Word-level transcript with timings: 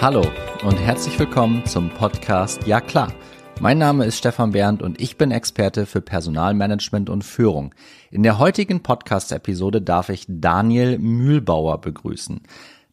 Hallo 0.00 0.22
und 0.62 0.76
herzlich 0.76 1.18
willkommen 1.18 1.66
zum 1.66 1.90
Podcast 1.90 2.64
Ja 2.68 2.80
klar. 2.80 3.12
Mein 3.58 3.78
Name 3.78 4.04
ist 4.04 4.16
Stefan 4.16 4.52
Bernd 4.52 4.80
und 4.80 5.00
ich 5.00 5.18
bin 5.18 5.32
Experte 5.32 5.86
für 5.86 6.00
Personalmanagement 6.00 7.10
und 7.10 7.24
Führung. 7.24 7.74
In 8.12 8.22
der 8.22 8.38
heutigen 8.38 8.84
Podcast-Episode 8.84 9.82
darf 9.82 10.08
ich 10.08 10.24
Daniel 10.28 11.00
Mühlbauer 11.00 11.80
begrüßen. 11.80 12.42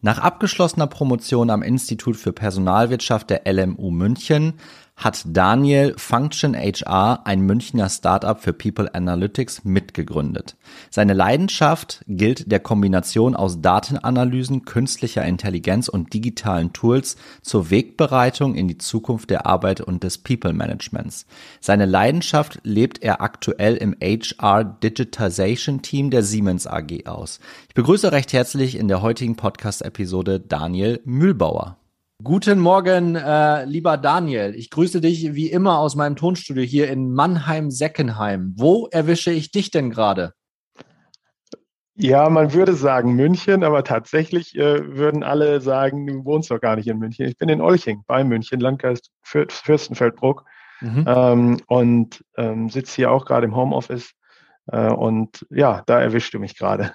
Nach 0.01 0.17
abgeschlossener 0.17 0.87
Promotion 0.87 1.51
am 1.51 1.61
Institut 1.61 2.15
für 2.15 2.33
Personalwirtschaft 2.33 3.29
der 3.29 3.43
LMU 3.45 3.91
München 3.91 4.55
hat 4.95 5.23
Daniel 5.27 5.93
Function 5.97 6.55
HR, 6.55 7.25
ein 7.25 7.41
Münchner 7.41 7.89
Startup 7.89 8.39
für 8.41 8.53
People 8.53 8.93
Analytics, 8.95 9.65
mitgegründet. 9.65 10.55
Seine 10.89 11.13
Leidenschaft 11.13 12.03
gilt 12.07 12.51
der 12.51 12.61
Kombination 12.61 13.35
aus 13.35 13.61
Datenanalysen, 13.61 14.63
künstlicher 14.63 15.25
Intelligenz 15.25 15.89
und 15.89 16.13
digitalen 16.13 16.71
Tools 16.71 17.17
zur 17.41 17.69
Wegbereitung 17.69 18.55
in 18.55 18.67
die 18.67 18.77
Zukunft 18.77 19.29
der 19.29 19.45
Arbeit 19.45 19.81
und 19.81 20.03
des 20.03 20.17
People 20.17 20.53
Managements. 20.53 21.25
Seine 21.59 21.85
Leidenschaft 21.85 22.59
lebt 22.63 23.03
er 23.03 23.21
aktuell 23.21 23.75
im 23.75 23.95
HR 24.01 24.63
Digitization 24.63 25.81
Team 25.81 26.09
der 26.09 26.23
Siemens 26.23 26.67
AG 26.67 27.05
aus. 27.05 27.39
Ich 27.67 27.75
begrüße 27.75 28.11
recht 28.11 28.31
herzlich 28.31 28.77
in 28.77 28.87
der 28.87 29.01
heutigen 29.01 29.35
Podcast-Episode 29.35 30.39
Daniel 30.39 31.01
Mühlbauer. 31.03 31.77
Guten 32.25 32.57
Morgen, 32.57 33.15
äh, 33.15 33.65
lieber 33.65 33.97
Daniel. 33.97 34.55
Ich 34.55 34.71
grüße 34.71 34.99
dich 34.99 35.35
wie 35.35 35.51
immer 35.51 35.77
aus 35.77 35.95
meinem 35.95 36.15
Tonstudio 36.15 36.63
hier 36.63 36.89
in 36.89 37.13
Mannheim-Seckenheim. 37.13 38.55
Wo 38.57 38.87
erwische 38.87 39.29
ich 39.29 39.51
dich 39.51 39.69
denn 39.69 39.91
gerade? 39.91 40.33
Ja, 41.93 42.27
man 42.29 42.51
würde 42.51 42.73
sagen 42.73 43.13
München, 43.13 43.63
aber 43.63 43.83
tatsächlich 43.83 44.55
äh, 44.55 44.97
würden 44.97 45.21
alle 45.21 45.61
sagen, 45.61 46.07
du 46.07 46.25
wohnst 46.25 46.49
doch 46.49 46.59
gar 46.59 46.77
nicht 46.77 46.87
in 46.87 46.97
München. 46.97 47.27
Ich 47.27 47.37
bin 47.37 47.47
in 47.47 47.61
Olching 47.61 48.01
bei 48.07 48.23
München, 48.23 48.59
Landkreis 48.59 49.01
Fürstenfeldbruck 49.21 50.45
mhm. 50.81 51.05
ähm, 51.07 51.61
und 51.67 52.25
ähm, 52.37 52.69
sitze 52.69 52.95
hier 52.95 53.11
auch 53.11 53.25
gerade 53.25 53.45
im 53.45 53.55
Homeoffice. 53.55 54.13
Äh, 54.71 54.91
und 54.91 55.45
ja, 55.51 55.83
da 55.85 55.99
erwischst 56.01 56.33
du 56.33 56.39
mich 56.39 56.57
gerade. 56.57 56.91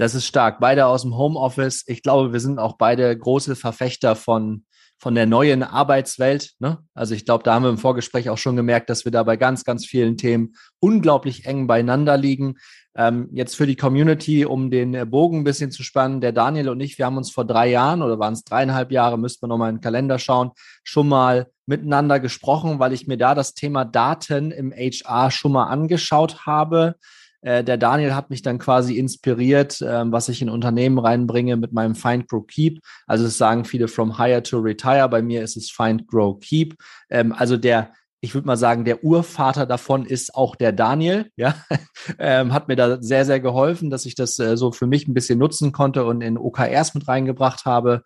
Das 0.00 0.14
ist 0.14 0.24
stark. 0.24 0.60
Beide 0.60 0.86
aus 0.86 1.02
dem 1.02 1.14
Homeoffice. 1.18 1.84
Ich 1.86 2.02
glaube, 2.02 2.32
wir 2.32 2.40
sind 2.40 2.58
auch 2.58 2.78
beide 2.78 3.14
große 3.14 3.54
Verfechter 3.54 4.16
von, 4.16 4.64
von 4.98 5.14
der 5.14 5.26
neuen 5.26 5.62
Arbeitswelt. 5.62 6.52
Ne? 6.58 6.78
Also 6.94 7.14
ich 7.14 7.26
glaube, 7.26 7.44
da 7.44 7.52
haben 7.52 7.64
wir 7.64 7.68
im 7.68 7.76
Vorgespräch 7.76 8.30
auch 8.30 8.38
schon 8.38 8.56
gemerkt, 8.56 8.88
dass 8.88 9.04
wir 9.04 9.12
da 9.12 9.22
bei 9.24 9.36
ganz, 9.36 9.62
ganz 9.62 9.84
vielen 9.84 10.16
Themen 10.16 10.54
unglaublich 10.78 11.44
eng 11.44 11.66
beieinander 11.66 12.16
liegen. 12.16 12.54
Ähm, 12.96 13.28
jetzt 13.32 13.56
für 13.56 13.66
die 13.66 13.76
Community, 13.76 14.46
um 14.46 14.70
den 14.70 15.10
Bogen 15.10 15.40
ein 15.40 15.44
bisschen 15.44 15.70
zu 15.70 15.82
spannen, 15.82 16.22
der 16.22 16.32
Daniel 16.32 16.70
und 16.70 16.80
ich, 16.80 16.96
wir 16.96 17.04
haben 17.04 17.18
uns 17.18 17.30
vor 17.30 17.44
drei 17.44 17.68
Jahren 17.68 18.00
oder 18.00 18.18
waren 18.18 18.32
es 18.32 18.44
dreieinhalb 18.44 18.92
Jahre, 18.92 19.18
müsste 19.18 19.40
man 19.42 19.50
nochmal 19.50 19.68
in 19.68 19.76
den 19.76 19.82
Kalender 19.82 20.18
schauen, 20.18 20.52
schon 20.82 21.08
mal 21.08 21.48
miteinander 21.66 22.20
gesprochen, 22.20 22.78
weil 22.78 22.94
ich 22.94 23.06
mir 23.06 23.18
da 23.18 23.34
das 23.34 23.52
Thema 23.52 23.84
Daten 23.84 24.50
im 24.50 24.72
HR 24.72 25.30
schon 25.30 25.52
mal 25.52 25.64
angeschaut 25.64 26.46
habe 26.46 26.94
äh, 27.42 27.64
der 27.64 27.76
Daniel 27.76 28.14
hat 28.14 28.30
mich 28.30 28.42
dann 28.42 28.58
quasi 28.58 28.96
inspiriert, 28.98 29.80
äh, 29.80 30.10
was 30.10 30.28
ich 30.28 30.42
in 30.42 30.50
Unternehmen 30.50 30.98
reinbringe 30.98 31.56
mit 31.56 31.72
meinem 31.72 31.94
Find, 31.94 32.28
Grow, 32.28 32.46
Keep. 32.46 32.80
Also 33.06 33.26
es 33.26 33.38
sagen 33.38 33.64
viele 33.64 33.88
from 33.88 34.18
hire 34.18 34.42
to 34.42 34.58
retire. 34.58 35.08
Bei 35.08 35.22
mir 35.22 35.42
ist 35.42 35.56
es 35.56 35.70
Find, 35.70 36.06
Grow, 36.06 36.38
Keep. 36.38 36.76
Ähm, 37.08 37.32
also 37.32 37.56
der, 37.56 37.92
ich 38.20 38.34
würde 38.34 38.46
mal 38.46 38.56
sagen, 38.56 38.84
der 38.84 39.02
Urvater 39.02 39.64
davon 39.64 40.04
ist 40.04 40.34
auch 40.34 40.54
der 40.54 40.72
Daniel. 40.72 41.30
Ja, 41.36 41.54
ähm, 42.18 42.52
hat 42.52 42.68
mir 42.68 42.76
da 42.76 43.00
sehr, 43.00 43.24
sehr 43.24 43.40
geholfen, 43.40 43.90
dass 43.90 44.04
ich 44.04 44.14
das 44.14 44.38
äh, 44.38 44.56
so 44.56 44.72
für 44.72 44.86
mich 44.86 45.08
ein 45.08 45.14
bisschen 45.14 45.38
nutzen 45.38 45.72
konnte 45.72 46.04
und 46.04 46.20
in 46.20 46.36
OKRs 46.36 46.94
mit 46.94 47.08
reingebracht 47.08 47.64
habe. 47.64 48.02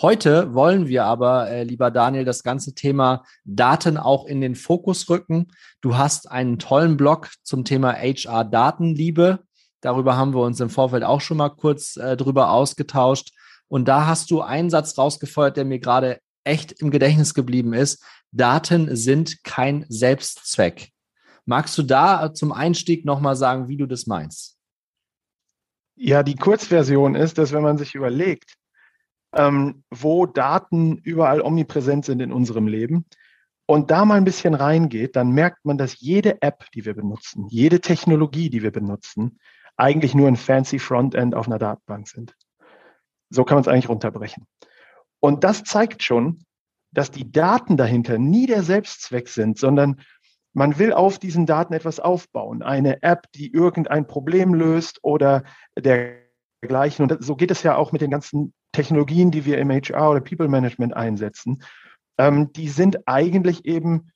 Heute 0.00 0.54
wollen 0.54 0.86
wir 0.86 1.06
aber, 1.06 1.50
äh, 1.50 1.64
lieber 1.64 1.90
Daniel, 1.90 2.24
das 2.24 2.44
ganze 2.44 2.72
Thema 2.72 3.24
Daten 3.44 3.96
auch 3.96 4.26
in 4.26 4.40
den 4.40 4.54
Fokus 4.54 5.10
rücken. 5.10 5.48
Du 5.80 5.96
hast 5.96 6.30
einen 6.30 6.60
tollen 6.60 6.96
Blog 6.96 7.30
zum 7.42 7.64
Thema 7.64 7.94
HR 7.94 8.44
Datenliebe. 8.44 9.40
Darüber 9.80 10.16
haben 10.16 10.34
wir 10.34 10.42
uns 10.42 10.60
im 10.60 10.70
Vorfeld 10.70 11.02
auch 11.02 11.20
schon 11.20 11.38
mal 11.38 11.48
kurz 11.48 11.96
äh, 11.96 12.16
drüber 12.16 12.52
ausgetauscht. 12.52 13.32
Und 13.66 13.88
da 13.88 14.06
hast 14.06 14.30
du 14.30 14.40
einen 14.40 14.70
Satz 14.70 14.96
rausgefeuert, 14.96 15.56
der 15.56 15.64
mir 15.64 15.80
gerade 15.80 16.20
echt 16.44 16.80
im 16.80 16.92
Gedächtnis 16.92 17.34
geblieben 17.34 17.72
ist. 17.72 18.00
Daten 18.30 18.94
sind 18.94 19.42
kein 19.42 19.84
Selbstzweck. 19.88 20.92
Magst 21.44 21.76
du 21.76 21.82
da 21.82 22.32
zum 22.32 22.52
Einstieg 22.52 23.04
nochmal 23.04 23.34
sagen, 23.34 23.66
wie 23.66 23.76
du 23.76 23.86
das 23.86 24.06
meinst? 24.06 24.58
Ja, 25.96 26.22
die 26.22 26.36
Kurzversion 26.36 27.16
ist, 27.16 27.36
dass 27.36 27.50
wenn 27.50 27.64
man 27.64 27.78
sich 27.78 27.96
überlegt, 27.96 28.54
ähm, 29.34 29.82
wo 29.90 30.26
Daten 30.26 30.98
überall 30.98 31.40
omnipräsent 31.40 32.04
sind 32.04 32.20
in 32.20 32.32
unserem 32.32 32.66
Leben 32.66 33.06
und 33.66 33.90
da 33.90 34.04
mal 34.04 34.14
ein 34.14 34.24
bisschen 34.24 34.54
reingeht, 34.54 35.16
dann 35.16 35.32
merkt 35.32 35.64
man, 35.64 35.76
dass 35.76 36.00
jede 36.00 36.40
App, 36.40 36.70
die 36.72 36.84
wir 36.84 36.94
benutzen, 36.94 37.46
jede 37.48 37.80
Technologie, 37.80 38.48
die 38.50 38.62
wir 38.62 38.72
benutzen, 38.72 39.38
eigentlich 39.76 40.14
nur 40.14 40.28
ein 40.28 40.36
fancy 40.36 40.78
Frontend 40.78 41.34
auf 41.34 41.46
einer 41.46 41.58
Datenbank 41.58 42.08
sind. 42.08 42.34
So 43.30 43.44
kann 43.44 43.56
man 43.56 43.62
es 43.62 43.68
eigentlich 43.68 43.88
runterbrechen. 43.88 44.46
Und 45.20 45.44
das 45.44 45.64
zeigt 45.64 46.02
schon, 46.02 46.44
dass 46.92 47.10
die 47.10 47.30
Daten 47.30 47.76
dahinter 47.76 48.18
nie 48.18 48.46
der 48.46 48.62
Selbstzweck 48.62 49.28
sind, 49.28 49.58
sondern 49.58 50.00
man 50.54 50.78
will 50.78 50.92
auf 50.92 51.18
diesen 51.18 51.46
Daten 51.46 51.74
etwas 51.74 52.00
aufbauen. 52.00 52.62
Eine 52.62 53.02
App, 53.02 53.30
die 53.34 53.52
irgendein 53.52 54.06
Problem 54.06 54.54
löst 54.54 54.98
oder 55.02 55.44
dergleichen. 55.78 57.08
Und 57.08 57.22
so 57.22 57.36
geht 57.36 57.50
es 57.50 57.62
ja 57.62 57.76
auch 57.76 57.92
mit 57.92 58.00
den 58.00 58.10
ganzen 58.10 58.54
Technologien, 58.72 59.30
die 59.30 59.44
wir 59.44 59.58
im 59.58 59.70
HR 59.70 60.10
oder 60.10 60.20
People 60.20 60.48
Management 60.48 60.96
einsetzen, 60.96 61.62
ähm, 62.18 62.52
die 62.52 62.68
sind 62.68 63.06
eigentlich 63.06 63.64
eben 63.64 64.10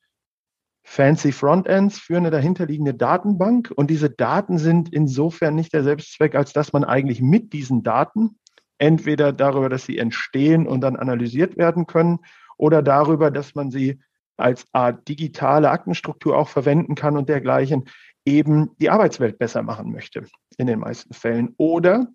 fancy 0.84 1.32
Frontends 1.32 1.98
für 1.98 2.16
eine 2.16 2.30
dahinterliegende 2.30 2.94
Datenbank. 2.94 3.72
Und 3.74 3.88
diese 3.88 4.10
Daten 4.10 4.58
sind 4.58 4.92
insofern 4.92 5.54
nicht 5.54 5.72
der 5.72 5.84
Selbstzweck, 5.84 6.34
als 6.34 6.52
dass 6.52 6.72
man 6.72 6.84
eigentlich 6.84 7.22
mit 7.22 7.52
diesen 7.52 7.82
Daten 7.82 8.38
entweder 8.78 9.32
darüber, 9.32 9.68
dass 9.68 9.84
sie 9.84 9.98
entstehen 9.98 10.66
und 10.66 10.80
dann 10.80 10.96
analysiert 10.96 11.56
werden 11.56 11.86
können, 11.86 12.18
oder 12.62 12.82
darüber, 12.82 13.32
dass 13.32 13.54
man 13.54 13.70
sie 13.70 14.00
als 14.36 14.66
Art 14.72 15.08
digitale 15.08 15.70
Aktenstruktur 15.70 16.36
auch 16.36 16.48
verwenden 16.48 16.94
kann 16.94 17.16
und 17.16 17.28
dergleichen, 17.28 17.88
eben 18.24 18.76
die 18.78 18.88
Arbeitswelt 18.88 19.38
besser 19.38 19.62
machen 19.62 19.90
möchte 19.90 20.26
in 20.58 20.68
den 20.68 20.78
meisten 20.78 21.12
Fällen. 21.12 21.54
Oder 21.56 22.06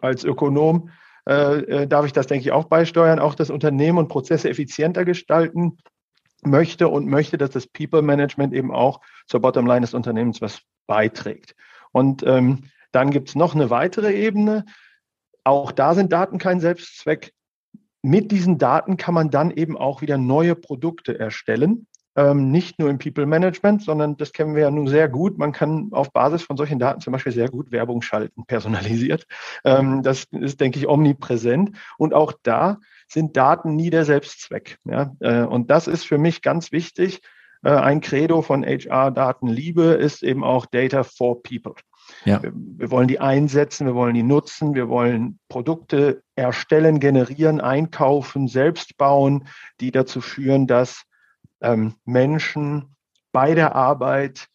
als 0.00 0.24
Ökonom 0.24 0.90
äh, 1.28 1.82
äh, 1.82 1.86
darf 1.86 2.06
ich 2.06 2.12
das, 2.12 2.26
denke 2.26 2.42
ich, 2.44 2.52
auch 2.52 2.64
beisteuern, 2.64 3.18
auch 3.18 3.34
das 3.34 3.50
Unternehmen 3.50 3.98
und 3.98 4.08
Prozesse 4.08 4.48
effizienter 4.48 5.04
gestalten 5.04 5.76
möchte 6.42 6.88
und 6.88 7.06
möchte, 7.06 7.36
dass 7.36 7.50
das 7.50 7.66
People 7.66 8.00
Management 8.00 8.54
eben 8.54 8.72
auch 8.72 9.00
zur 9.26 9.40
Bottomline 9.40 9.82
des 9.82 9.92
Unternehmens 9.92 10.40
was 10.40 10.62
beiträgt. 10.86 11.54
Und 11.92 12.22
ähm, 12.22 12.70
dann 12.92 13.10
gibt 13.10 13.28
es 13.28 13.34
noch 13.34 13.54
eine 13.54 13.68
weitere 13.68 14.14
Ebene. 14.14 14.64
Auch 15.44 15.70
da 15.70 15.94
sind 15.94 16.12
Daten 16.12 16.38
kein 16.38 16.60
Selbstzweck. 16.60 17.34
Mit 18.00 18.32
diesen 18.32 18.56
Daten 18.56 18.96
kann 18.96 19.12
man 19.12 19.30
dann 19.30 19.50
eben 19.50 19.76
auch 19.76 20.00
wieder 20.00 20.16
neue 20.16 20.54
Produkte 20.54 21.18
erstellen 21.18 21.86
ähm, 22.18 22.50
nicht 22.50 22.80
nur 22.80 22.90
im 22.90 22.98
People 22.98 23.26
Management, 23.26 23.82
sondern 23.82 24.16
das 24.16 24.32
kennen 24.32 24.56
wir 24.56 24.62
ja 24.62 24.70
nun 24.72 24.88
sehr 24.88 25.08
gut. 25.08 25.38
Man 25.38 25.52
kann 25.52 25.90
auf 25.92 26.12
Basis 26.12 26.42
von 26.42 26.56
solchen 26.56 26.80
Daten 26.80 27.00
zum 27.00 27.12
Beispiel 27.12 27.32
sehr 27.32 27.48
gut 27.48 27.70
Werbung 27.70 28.02
schalten, 28.02 28.44
personalisiert. 28.44 29.26
Ähm, 29.64 30.02
das 30.02 30.24
ist, 30.32 30.60
denke 30.60 30.80
ich, 30.80 30.88
omnipräsent. 30.88 31.76
Und 31.96 32.14
auch 32.14 32.32
da 32.42 32.78
sind 33.06 33.36
Daten 33.36 33.76
nie 33.76 33.90
der 33.90 34.04
Selbstzweck. 34.04 34.78
Ja? 34.84 35.14
Äh, 35.20 35.42
und 35.42 35.70
das 35.70 35.86
ist 35.86 36.04
für 36.04 36.18
mich 36.18 36.42
ganz 36.42 36.72
wichtig. 36.72 37.20
Äh, 37.62 37.70
ein 37.70 38.00
Credo 38.00 38.42
von 38.42 38.64
HR-Datenliebe 38.64 39.84
ist 39.84 40.24
eben 40.24 40.42
auch 40.42 40.66
Data 40.66 41.04
for 41.04 41.40
People. 41.44 41.74
Ja. 42.24 42.42
Wir, 42.42 42.52
wir, 42.52 42.90
wollen 42.90 43.06
die 43.06 43.20
einsetzen, 43.20 43.86
wir 43.86 43.94
wollen 43.94 44.14
die 44.14 44.24
nutzen, 44.24 44.74
wir 44.74 44.88
wollen 44.88 45.38
Produkte 45.48 46.22
erstellen, 46.34 46.98
generieren, 46.98 47.60
einkaufen, 47.60 48.48
selbst 48.48 48.96
bauen, 48.96 49.46
die 49.80 49.92
dazu 49.92 50.20
führen, 50.20 50.66
dass 50.66 51.04
ähm, 51.60 51.94
Menschen 52.04 52.96
bei 53.32 53.54
der 53.54 53.74
Arbeit 53.74 54.48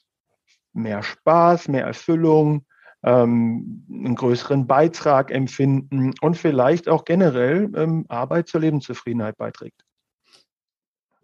mehr 0.73 1.03
Spaß, 1.03 1.67
mehr 1.67 1.85
Erfüllung, 1.85 2.65
ähm, 3.03 3.85
einen 3.91 4.15
größeren 4.15 4.65
Beitrag 4.65 5.31
empfinden 5.31 6.13
und 6.21 6.37
vielleicht 6.37 6.87
auch 6.87 7.05
generell 7.05 7.69
ähm, 7.75 8.05
Arbeit 8.07 8.47
zur 8.47 8.61
Lebenszufriedenheit 8.61 9.37
beiträgt. 9.37 9.83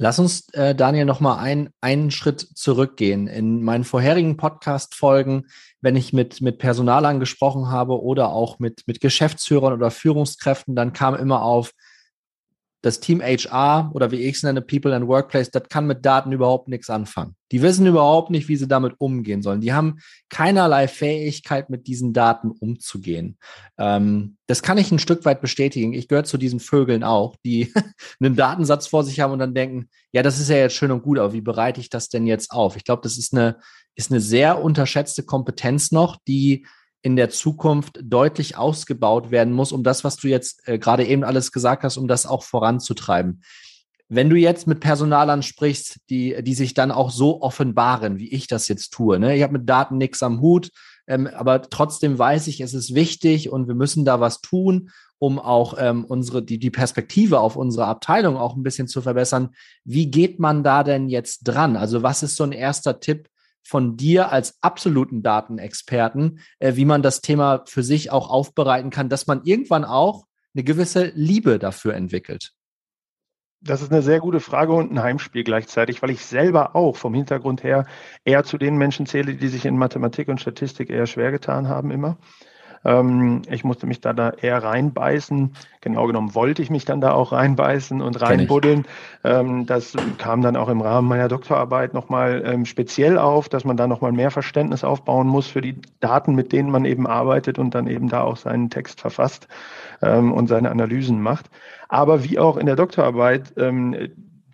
Lass 0.02 0.18
uns, 0.18 0.48
äh, 0.54 0.74
Daniel, 0.76 1.04
nochmal 1.04 1.40
ein, 1.40 1.72
einen 1.82 2.10
Schritt 2.10 2.40
zurückgehen. 2.40 3.28
In 3.28 3.64
meinen 3.64 3.84
vorherigen 3.84 4.38
Podcast-Folgen, 4.38 5.48
wenn 5.82 5.98
ich 5.98 6.14
mit, 6.14 6.40
mit 6.40 6.58
Personalern 6.58 7.20
gesprochen 7.20 7.70
habe 7.70 8.02
oder 8.02 8.30
auch 8.30 8.60
mit, 8.60 8.84
mit 8.88 9.02
Geschäftsführern 9.02 9.74
oder 9.74 9.92
Führungskräften, 9.92 10.74
dann 10.74 10.94
kam 10.94 11.16
immer 11.16 11.42
auf, 11.42 11.74
das 12.82 13.02
Team 13.02 13.22
HR 13.22 13.92
oder 13.94 14.12
wie 14.12 14.18
ich 14.18 14.38
es 14.38 14.44
nenne, 14.44 14.62
People 14.62 14.96
and 14.96 15.08
Workplace, 15.08 15.52
das 15.52 15.64
kann 15.70 15.86
mit 15.86 16.06
Daten 16.06 16.32
überhaupt 16.32 16.70
nichts 16.70 16.90
anfangen. 16.90 17.36
Die 17.52 17.62
wissen 17.62 17.86
überhaupt 17.86 18.30
nicht, 18.30 18.48
wie 18.48 18.56
sie 18.56 18.68
damit 18.68 18.94
umgehen 19.00 19.42
sollen. 19.42 19.60
Die 19.60 19.74
haben 19.74 20.00
keinerlei 20.30 20.88
Fähigkeit, 20.88 21.70
mit 21.70 21.88
diesen 21.88 22.14
Daten 22.14 22.52
umzugehen. 22.52 23.38
Ähm, 23.78 24.38
das 24.48 24.62
kann 24.62 24.78
ich 24.78 24.92
ein 24.92 25.00
Stück 25.00 25.26
weit 25.26 25.42
bestätigen. 25.42 25.94
Ich 25.94 26.08
gehöre 26.08 26.24
zu 26.24 26.38
diesen 26.38 26.60
Vögeln 26.60 27.04
auch, 27.04 27.36
die 27.44 27.74
einen 28.22 28.36
Datensatz 28.36 28.88
vor 28.88 29.04
sich 29.04 29.20
haben 29.20 29.34
und 29.34 29.40
dann 29.40 29.56
denken, 29.56 29.90
ja, 30.12 30.24
das 30.24 30.40
ist 30.40 30.50
ja 30.50 30.58
jetzt 30.58 30.76
schön 30.76 30.92
und 30.92 31.04
gut, 31.04 31.20
aber 31.20 31.34
wie 31.34 31.42
bereite 31.42 31.82
ich 31.82 31.90
das 31.90 32.08
denn 32.08 32.28
jetzt 32.28 32.52
auf? 32.52 32.78
Ich 32.78 32.86
glaube, 32.86 33.02
das 33.04 33.18
ist 33.18 33.34
eine, 33.34 33.58
ist 33.96 34.12
eine 34.12 34.22
sehr 34.22 34.64
unterschätzte 34.64 35.24
Kompetenz 35.24 35.92
noch, 35.92 36.18
die 36.28 36.66
in 37.02 37.16
der 37.16 37.30
Zukunft 37.30 38.00
deutlich 38.04 38.58
ausgebaut 38.58 39.32
werden 39.32 39.54
muss, 39.54 39.72
um 39.72 39.84
das, 39.84 40.04
was 40.04 40.18
du 40.18 40.28
jetzt 40.28 40.68
äh, 40.68 40.78
gerade 40.78 41.06
eben 41.06 41.24
alles 41.24 41.52
gesagt 41.52 41.84
hast, 41.84 41.98
um 41.98 42.08
das 42.08 42.26
auch 42.26 42.44
voranzutreiben. 42.44 43.42
Wenn 44.10 44.30
du 44.30 44.36
jetzt 44.36 44.68
mit 44.68 44.80
Personalern 44.80 45.44
sprichst, 45.44 46.00
die, 46.10 46.36
die 46.42 46.56
sich 46.56 46.74
dann 46.74 46.92
auch 46.92 47.12
so 47.12 47.42
offenbaren, 47.42 48.18
wie 48.18 48.30
ich 48.30 48.48
das 48.48 48.68
jetzt 48.68 48.92
tue, 48.92 49.20
ne? 49.20 49.36
ich 49.36 49.44
habe 49.44 49.54
mit 49.54 49.70
Daten 49.70 49.98
nichts 49.98 50.24
am 50.24 50.42
Hut, 50.42 50.72
ähm, 51.08 51.28
aber 51.28 51.62
trotzdem 51.62 52.18
weiß 52.18 52.48
ich, 52.48 52.60
es 52.60 52.74
ist 52.74 52.96
wichtig 52.96 53.50
und 53.50 53.68
wir 53.68 53.76
müssen 53.76 54.06
da 54.06 54.20
was 54.20 54.42
tun, 54.42 54.90
um 55.20 55.38
auch 55.38 55.76
ähm, 55.78 56.06
unsere, 56.06 56.42
die, 56.42 56.60
die 56.60 56.72
Perspektive 56.72 57.40
auf 57.40 57.56
unsere 57.56 57.86
Abteilung 57.86 58.38
auch 58.38 58.56
ein 58.56 58.64
bisschen 58.64 58.88
zu 58.88 59.02
verbessern. 59.02 59.50
Wie 59.84 60.10
geht 60.10 60.40
man 60.40 60.64
da 60.64 60.84
denn 60.84 61.10
jetzt 61.10 61.42
dran? 61.44 61.76
Also 61.76 62.04
was 62.04 62.24
ist 62.24 62.36
so 62.36 62.44
ein 62.44 62.52
erster 62.52 63.00
Tipp, 63.00 63.30
von 63.64 63.98
dir 63.98 64.32
als 64.32 64.58
absoluten 64.62 65.22
Datenexperten, 65.22 66.40
äh, 66.60 66.76
wie 66.76 66.86
man 66.86 67.02
das 67.02 67.22
Thema 67.22 67.64
für 67.66 67.84
sich 67.84 68.12
auch 68.12 68.30
aufbereiten 68.30 68.90
kann, 68.90 69.10
dass 69.10 69.28
man 69.28 69.42
irgendwann 69.44 69.86
auch 69.86 70.26
eine 70.54 70.64
gewisse 70.64 71.12
Liebe 71.16 71.60
dafür 71.60 71.94
entwickelt? 71.94 72.54
Das 73.62 73.82
ist 73.82 73.92
eine 73.92 74.02
sehr 74.02 74.22
gute 74.22 74.40
Frage 74.40 74.72
und 74.72 74.90
ein 74.90 75.04
Heimspiel 75.04 75.44
gleichzeitig, 75.44 76.02
weil 76.02 76.12
ich 76.12 76.26
selber 76.26 76.78
auch 76.78 76.96
vom 76.96 77.14
Hintergrund 77.14 77.62
her 77.64 77.86
eher 78.24 78.46
zu 78.46 78.58
den 78.58 78.78
Menschen 78.78 79.06
zähle, 79.06 79.36
die 79.36 79.48
sich 79.50 79.66
in 79.66 79.78
Mathematik 79.78 80.30
und 80.30 80.40
Statistik 80.40 80.90
eher 80.90 81.08
schwer 81.08 81.32
getan 81.32 81.68
haben 81.68 81.92
immer. 81.92 82.18
Ähm, 82.86 83.42
ich 83.50 83.64
musste 83.64 83.88
mich 83.88 84.02
da, 84.02 84.14
da 84.14 84.30
eher 84.30 84.64
reinbeißen. 84.64 85.54
Genau 85.82 86.08
genommen 86.08 86.36
wollte 86.36 86.62
ich 86.62 86.70
mich 86.70 86.86
dann 86.86 87.02
da 87.02 87.12
auch 87.12 87.32
reinbeißen 87.32 88.02
und 88.02 88.22
reinbuddeln. 88.22 88.86
Ähm, 89.24 89.66
das 89.66 89.94
kam 90.18 90.42
dann 90.42 90.56
auch 90.56 90.70
im 90.70 90.82
Rahmen 90.82 91.08
meiner 91.08 91.28
Doktorarbeit 91.28 91.94
nochmal 91.94 92.44
ähm, 92.46 92.66
speziell 92.66 93.18
auf, 93.18 93.50
dass 93.50 93.66
man 93.66 93.78
da 93.78 93.88
nochmal 93.88 94.12
mehr 94.12 94.32
Verständnis 94.32 94.84
aufbauen 94.84 95.28
muss 95.28 95.48
für 95.48 95.62
die 95.62 95.82
Daten, 96.00 96.36
mit 96.36 96.52
denen 96.52 96.72
man 96.72 96.86
eben 96.86 97.08
arbeitet 97.08 97.60
und 97.60 97.76
dann 97.76 97.88
eben 97.88 98.10
da 98.10 98.22
auch 98.22 98.38
seinen 98.38 98.70
Text 98.70 99.02
verfasst 99.02 99.48
ähm, 100.02 100.32
und 100.32 100.48
seine 100.48 100.72
Analysen 100.72 101.22
macht. 101.22 101.50
Aber 101.88 102.24
wie 102.24 102.40
auch 102.40 102.58
in 102.58 102.66
der 102.66 102.76
Doktorarbeit, 102.76 103.54
ähm, 103.58 103.96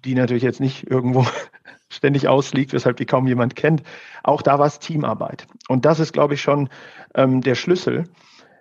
die 0.03 0.15
natürlich 0.15 0.43
jetzt 0.43 0.61
nicht 0.61 0.89
irgendwo 0.89 1.25
ständig 1.89 2.27
ausliegt, 2.27 2.73
weshalb 2.73 2.97
die 2.97 3.05
kaum 3.05 3.27
jemand 3.27 3.55
kennt. 3.55 3.83
Auch 4.23 4.41
da 4.41 4.59
war 4.59 4.67
es 4.67 4.79
Teamarbeit. 4.79 5.47
Und 5.67 5.85
das 5.85 5.99
ist, 5.99 6.13
glaube 6.13 6.33
ich, 6.33 6.41
schon 6.41 6.69
ähm, 7.13 7.41
der 7.41 7.55
Schlüssel. 7.55 8.05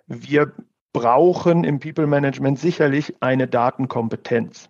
Wir 0.07 0.53
brauchen 0.93 1.63
im 1.63 1.79
People 1.79 2.07
Management 2.07 2.59
sicherlich 2.59 3.15
eine 3.21 3.47
Datenkompetenz. 3.47 4.69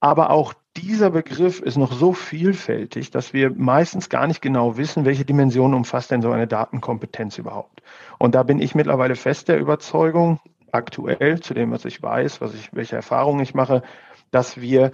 Aber 0.00 0.30
auch 0.30 0.54
dieser 0.76 1.10
Begriff 1.10 1.60
ist 1.60 1.76
noch 1.76 1.92
so 1.92 2.12
vielfältig, 2.12 3.10
dass 3.10 3.32
wir 3.32 3.50
meistens 3.50 4.08
gar 4.08 4.26
nicht 4.26 4.40
genau 4.40 4.76
wissen, 4.76 5.04
welche 5.04 5.24
Dimension 5.24 5.74
umfasst 5.74 6.10
denn 6.10 6.22
so 6.22 6.30
eine 6.30 6.46
Datenkompetenz 6.46 7.36
überhaupt. 7.38 7.82
Und 8.18 8.34
da 8.34 8.44
bin 8.44 8.60
ich 8.60 8.74
mittlerweile 8.74 9.16
fest 9.16 9.48
der 9.48 9.58
Überzeugung, 9.58 10.40
aktuell 10.72 11.40
zu 11.40 11.52
dem, 11.52 11.72
was 11.72 11.84
ich 11.84 12.02
weiß, 12.02 12.40
was 12.40 12.54
ich, 12.54 12.72
welche 12.72 12.96
Erfahrungen 12.96 13.40
ich 13.40 13.54
mache, 13.54 13.82
dass 14.30 14.60
wir 14.60 14.92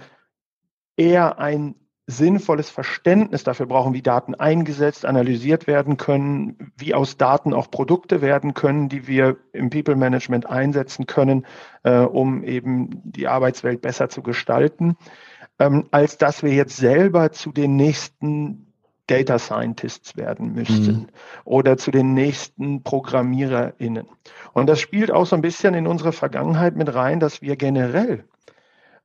eher 0.97 1.39
ein 1.39 1.75
sinnvolles 2.09 2.69
Verständnis 2.69 3.43
dafür 3.43 3.65
brauchen, 3.65 3.93
wie 3.93 4.01
Daten 4.01 4.33
eingesetzt, 4.33 5.05
analysiert 5.05 5.67
werden 5.67 5.97
können, 5.97 6.71
wie 6.77 6.93
aus 6.93 7.17
Daten 7.17 7.53
auch 7.53 7.69
Produkte 7.69 8.21
werden 8.21 8.53
können, 8.53 8.87
die 8.87 9.07
wir 9.07 9.35
im 9.51 9.69
People 9.69 9.97
Management 9.97 10.45
einsetzen 10.45 11.05
können, 11.05 11.45
äh, 11.83 11.99
um 11.99 12.43
eben 12.43 13.01
die 13.03 13.27
Arbeitswelt 13.27 13.81
besser 13.81 14.07
zu 14.07 14.23
gestalten, 14.23 14.95
ähm, 15.59 15.87
als 15.91 16.17
dass 16.17 16.43
wir 16.43 16.53
jetzt 16.53 16.77
selber 16.77 17.33
zu 17.33 17.51
den 17.51 17.75
nächsten 17.75 18.67
Data 19.07 19.37
Scientists 19.37 20.15
werden 20.15 20.53
müssten 20.53 20.91
mhm. 20.91 21.07
oder 21.43 21.77
zu 21.77 21.91
den 21.91 22.13
nächsten 22.13 22.83
ProgrammiererInnen. 22.83 24.07
Und 24.53 24.67
das 24.67 24.79
spielt 24.79 25.11
auch 25.11 25.25
so 25.25 25.35
ein 25.35 25.41
bisschen 25.41 25.73
in 25.73 25.87
unsere 25.87 26.13
Vergangenheit 26.13 26.77
mit 26.77 26.93
rein, 26.93 27.19
dass 27.19 27.41
wir 27.41 27.57
generell 27.57 28.23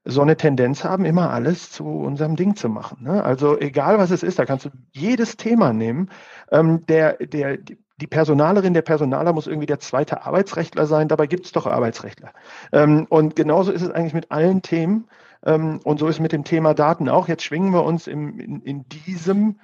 so 0.05 0.21
eine 0.23 0.37
Tendenz 0.37 0.85
haben, 0.85 1.05
immer 1.05 1.31
alles 1.31 1.71
zu 1.71 1.85
unserem 1.85 2.37
Ding 2.37 2.57
zu 2.57 2.69
machen. 2.69 3.05
Ne? 3.05 3.25
Also 3.25 3.59
egal 3.59 3.99
was 3.99 4.11
es 4.11 4.23
ist, 4.23 4.39
da 4.39 4.45
kannst 4.45 4.65
du 4.65 4.71
jedes 4.91 5.37
Thema 5.37 5.73
nehmen. 5.73 6.11
Ähm, 6.51 6.85
der, 6.87 7.15
der, 7.19 7.59
die 7.59 8.07
Personalerin, 8.09 8.75
der 8.75 8.83
Personaler 8.83 9.33
muss 9.33 9.47
irgendwie 9.47 9.67
der 9.67 9.79
zweite 9.79 10.25
Arbeitsrechtler 10.25 10.87
sein, 10.87 11.07
dabei 11.07 11.29
gibt 11.29 11.47
es 11.47 11.53
doch 11.53 11.67
Arbeitsrechtler. 11.67 12.33
Ähm, 12.73 13.07
und 13.09 13.37
genauso 13.37 13.71
ist 13.71 13.83
es 13.83 13.91
eigentlich 13.91 14.15
mit 14.15 14.33
allen 14.33 14.63
Themen. 14.63 15.09
Ähm, 15.45 15.79
und 15.85 16.01
so 16.01 16.09
ist 16.09 16.17
es 16.17 16.21
mit 16.21 16.33
dem 16.33 16.45
Thema 16.45 16.75
Daten 16.75 17.09
auch. 17.09 17.29
Jetzt 17.29 17.45
schwingen 17.45 17.73
wir 17.73 17.85
uns 17.85 18.09
im, 18.09 18.41
in, 18.41 18.61
in 18.63 18.89
diesem 18.89 19.61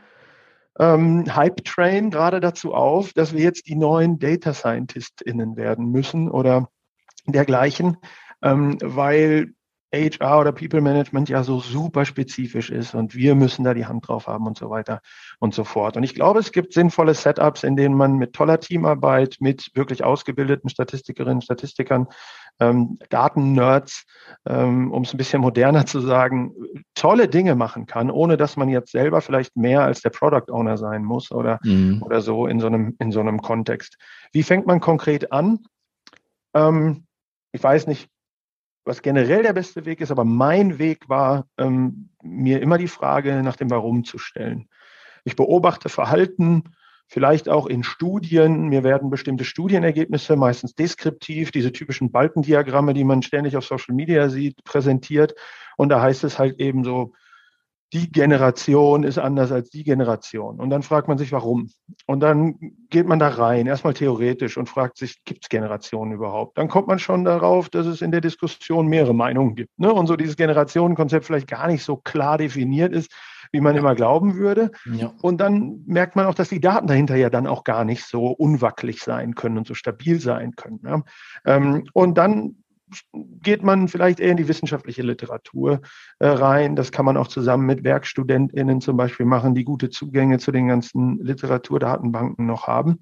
ähm, 0.79 1.25
Hype-Train 1.35 2.11
gerade 2.11 2.39
dazu 2.39 2.75
auf, 2.75 3.13
dass 3.13 3.33
wir 3.33 3.43
jetzt 3.43 3.67
die 3.67 3.75
neuen 3.75 4.21
Data 4.21 4.55
ScientistInnen 4.55 5.57
werden 5.57 5.91
müssen 5.91 6.31
oder 6.31 6.69
dergleichen, 7.27 7.97
ähm, 8.43 8.79
weil 8.83 9.55
HR 9.93 10.41
oder 10.41 10.53
People 10.53 10.81
Management 10.81 11.29
ja 11.29 11.43
so 11.43 11.61
super 11.61 12.05
spezifisch 12.05 12.71
ist 12.71 12.95
und 12.95 13.15
wir 13.15 13.35
müssen 13.35 13.65
da 13.65 13.73
die 13.73 13.87
Hand 13.87 14.07
drauf 14.07 14.27
haben 14.27 14.47
und 14.47 14.59
so 14.59 14.69
weiter 14.69 15.01
und 15.39 15.55
so 15.55 15.65
fort. 15.65 15.97
Und 15.97 16.03
ich 16.03 16.15
glaube, 16.15 16.41
es 16.41 16.53
gibt 16.53 16.75
sinnvolle 16.75 17.15
Setups, 17.15 17.63
in 17.63 17.77
denen 17.77 17.95
man 17.95 18.17
mit 18.17 18.35
toller 18.35 18.61
Teamarbeit, 18.61 19.37
mit 19.41 19.71
wirklich 19.75 20.05
ausgebildeten 20.05 20.69
Statistikerinnen, 20.69 21.41
Statistikern, 21.41 22.07
ähm, 22.61 22.99
Daten-Nerds, 23.09 24.05
ähm, 24.47 24.93
um 24.93 25.05
es 25.05 25.15
ein 25.15 25.17
bisschen 25.17 25.41
moderner 25.41 25.87
zu 25.87 26.01
sagen, 26.01 26.53
tolle 26.95 27.29
Dinge 27.29 27.55
machen 27.55 27.87
kann, 27.87 28.11
ohne 28.11 28.37
dass 28.37 28.57
man 28.57 28.69
jetzt 28.69 28.93
selber 28.93 29.21
vielleicht 29.21 29.57
mehr 29.57 29.83
als 29.83 30.03
der 30.03 30.11
Product 30.11 30.51
Owner 30.51 30.77
sein 30.77 31.05
muss 31.05 31.31
oder, 31.31 31.61
mhm. 31.63 32.03
oder 32.03 32.21
so 32.21 32.47
in 32.47 32.61
so 32.61 32.67
einem, 32.67 32.97
in 32.99 33.13
so 33.13 33.21
einem 33.21 33.41
Kontext. 33.41 33.97
Wie 34.33 34.43
fängt 34.43 34.67
man 34.67 34.81
konkret 34.81 35.33
an? 35.33 35.61
Ähm, 36.53 37.05
ich 37.53 37.63
weiß 37.63 37.87
nicht, 37.87 38.11
was 38.89 39.03
generell 39.03 39.43
der 39.43 39.53
beste 39.53 39.85
Weg 39.85 40.01
ist, 40.01 40.11
aber 40.11 40.25
mein 40.25 40.79
Weg 40.79 41.09
war, 41.09 41.47
ähm, 41.59 42.09
mir 42.23 42.61
immer 42.61 42.79
die 42.79 42.89
Frage 42.89 43.43
nach 43.43 43.57
dem 43.57 43.71
Warum 43.71 44.03
zu 44.03 44.19
stellen. 44.19 44.69
Ich 45.25 45.37
beobachte 45.37 45.89
Verhalten, 45.89 46.65
vielleicht 47.07 47.49
auch 47.49 47.67
in 47.67 47.83
Studien. 47.83 48.69
Mir 48.69 48.85
werden 48.85 49.11
bestimmte 49.11 49.45
Studienergebnisse, 49.45 50.37
meistens 50.37 50.75
deskriptiv, 50.75 51.51
diese 51.51 51.73
typischen 51.73 52.11
Balkendiagramme, 52.11 52.95
die 52.95 53.05
man 53.05 53.23
ständig 53.23 53.57
auf 53.57 53.65
Social 53.65 53.95
Media 53.95 54.29
sieht, 54.29 54.65
präsentiert. 54.65 55.35
Und 55.77 55.91
da 55.91 56.01
heißt 56.01 56.25
es 56.25 56.39
halt 56.39 56.59
eben 56.59 56.83
so, 56.83 57.13
die 57.93 58.13
Generation 58.13 59.03
ist 59.03 59.19
anders 59.19 59.51
als 59.51 59.71
die 59.71 59.83
Generation. 59.83 60.61
Und 60.61 60.69
dann 60.69 60.83
fragt 60.83 61.09
man 61.09 61.17
sich, 61.17 61.33
warum? 61.33 61.71
Und 62.07 62.21
dann 62.21 62.59
geht 62.91 63.07
man 63.07 63.19
da 63.19 63.29
rein, 63.29 63.67
erstmal 63.67 63.95
theoretisch 63.95 64.59
und 64.59 64.69
fragt 64.69 64.99
sich, 64.99 65.25
gibt 65.25 65.45
es 65.45 65.49
Generationen 65.49 66.13
überhaupt? 66.13 66.59
Dann 66.59 66.69
kommt 66.69 66.87
man 66.87 66.99
schon 66.99 67.25
darauf, 67.25 67.71
dass 67.71 67.87
es 67.87 68.03
in 68.03 68.11
der 68.11 68.21
Diskussion 68.21 68.89
mehrere 68.89 69.15
Meinungen 69.15 69.55
gibt. 69.55 69.79
Ne? 69.79 69.93
Und 69.93 70.07
so 70.07 70.17
dieses 70.17 70.37
Generationenkonzept 70.37 71.25
vielleicht 71.25 71.49
gar 71.49 71.67
nicht 71.67 71.83
so 71.83 71.97
klar 71.97 72.37
definiert 72.37 72.93
ist, 72.93 73.11
wie 73.53 73.63
man 73.63 73.75
immer 73.75 73.95
glauben 73.95 74.35
würde. 74.35 74.71
Ja. 74.85 75.15
Und 75.23 75.41
dann 75.41 75.83
merkt 75.87 76.15
man 76.15 76.27
auch, 76.27 76.35
dass 76.35 76.51
die 76.51 76.61
Daten 76.61 76.87
dahinter 76.87 77.17
ja 77.17 77.31
dann 77.31 77.47
auch 77.47 77.65
gar 77.65 77.85
nicht 77.85 78.05
so 78.05 78.27
unwackelig 78.27 79.01
sein 79.01 79.35
können 79.35 79.57
und 79.57 79.67
so 79.67 79.73
stabil 79.73 80.21
sein 80.21 80.55
können. 80.57 80.81
Ja? 80.85 81.03
Ähm, 81.47 81.85
und 81.95 82.19
dann 82.19 82.57
geht 83.13 83.63
man 83.63 83.89
vielleicht 83.89 84.21
eher 84.21 84.31
in 84.31 84.37
die 84.37 84.49
wissenschaftliche 84.49 85.03
Literatur 85.03 85.81
äh, 86.19 86.27
rein. 86.27 86.77
Das 86.77 86.93
kann 86.93 87.05
man 87.05 87.17
auch 87.17 87.29
zusammen 87.29 87.67
mit 87.67 87.85
WerkstudentInnen 87.85 88.81
zum 88.81 88.97
Beispiel 88.97 89.27
machen, 89.27 89.55
die 89.55 89.65
gute 89.65 89.91
Zugänge 89.91 90.39
zu 90.39 90.53
den 90.53 90.69
ganzen 90.69 91.19
Literaturdatenbanken 91.19 92.47
noch 92.47 92.67
haben. 92.67 93.01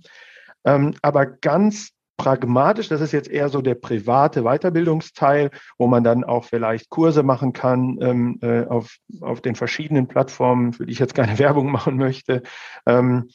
Ähm, 0.64 0.95
aber 1.02 1.26
ganz 1.26 1.93
pragmatisch, 2.16 2.88
das 2.88 3.00
ist 3.00 3.12
jetzt 3.12 3.28
eher 3.28 3.49
so 3.49 3.61
der 3.61 3.75
private 3.75 4.43
Weiterbildungsteil, 4.43 5.50
wo 5.78 5.87
man 5.87 6.02
dann 6.02 6.25
auch 6.25 6.45
vielleicht 6.45 6.88
Kurse 6.88 7.23
machen 7.23 7.52
kann 7.52 7.99
ähm, 8.00 8.38
äh, 8.43 8.64
auf, 8.64 8.97
auf 9.21 9.40
den 9.40 9.55
verschiedenen 9.55 10.09
Plattformen, 10.09 10.73
für 10.73 10.87
die 10.87 10.93
ich 10.93 10.99
jetzt 10.99 11.14
keine 11.14 11.38
Werbung 11.38 11.71
machen 11.71 11.97
möchte, 11.97 12.43
ähm, 12.87 13.28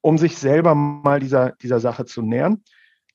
um 0.00 0.18
sich 0.18 0.36
selber 0.38 0.74
mal 0.74 1.20
dieser, 1.20 1.52
dieser 1.62 1.80
Sache 1.80 2.04
zu 2.04 2.22
nähern. 2.22 2.62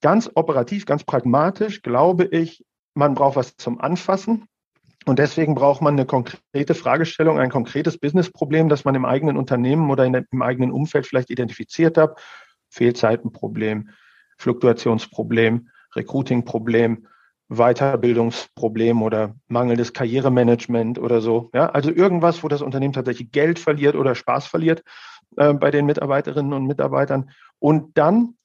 Ganz 0.02 0.30
operativ, 0.34 0.86
ganz 0.86 1.04
pragmatisch 1.04 1.82
glaube 1.82 2.26
ich, 2.26 2.66
man 2.94 3.14
braucht 3.14 3.36
was 3.36 3.56
zum 3.56 3.80
Anfassen. 3.80 4.46
Und 5.06 5.18
deswegen 5.18 5.56
braucht 5.56 5.82
man 5.82 5.96
eine 5.96 6.06
konkrete 6.06 6.76
Fragestellung, 6.76 7.40
ein 7.40 7.50
konkretes 7.50 7.98
Businessproblem, 7.98 8.70
das 8.70 8.86
man 8.86 8.94
im 8.94 9.06
eigenen 9.06 9.36
Unternehmen 9.36 9.90
oder 9.90 10.08
der, 10.08 10.26
im 10.30 10.42
eigenen 10.42 10.72
Umfeld 10.72 11.08
vielleicht 11.08 11.32
identifiziert 11.32 11.98
hat. 11.98 12.20
Fehlzeitenproblem, 12.70 13.90
Fluktuationsproblem, 14.38 15.70
Recruitingproblem, 15.96 17.08
Weiterbildungsproblem 17.50 19.02
oder 19.02 19.36
mangelndes 19.48 19.92
Karrieremanagement 19.92 21.00
oder 21.00 21.20
so. 21.20 21.50
Ja, 21.54 21.70
also 21.72 21.92
irgendwas, 21.92 22.44
wo 22.44 22.48
das 22.48 22.62
Unternehmen 22.62 22.94
tatsächlich 22.94 23.32
Geld 23.32 23.60
verliert 23.60 23.96
oder 23.96 24.16
Spaß 24.16 24.46
verliert 24.46 24.84
äh, 25.36 25.54
bei 25.54 25.72
den 25.72 25.86
Mitarbeiterinnen 25.86 26.54
und 26.54 26.66
Mitarbeitern. 26.66 27.32
Und 27.60 27.98
dann 27.98 28.36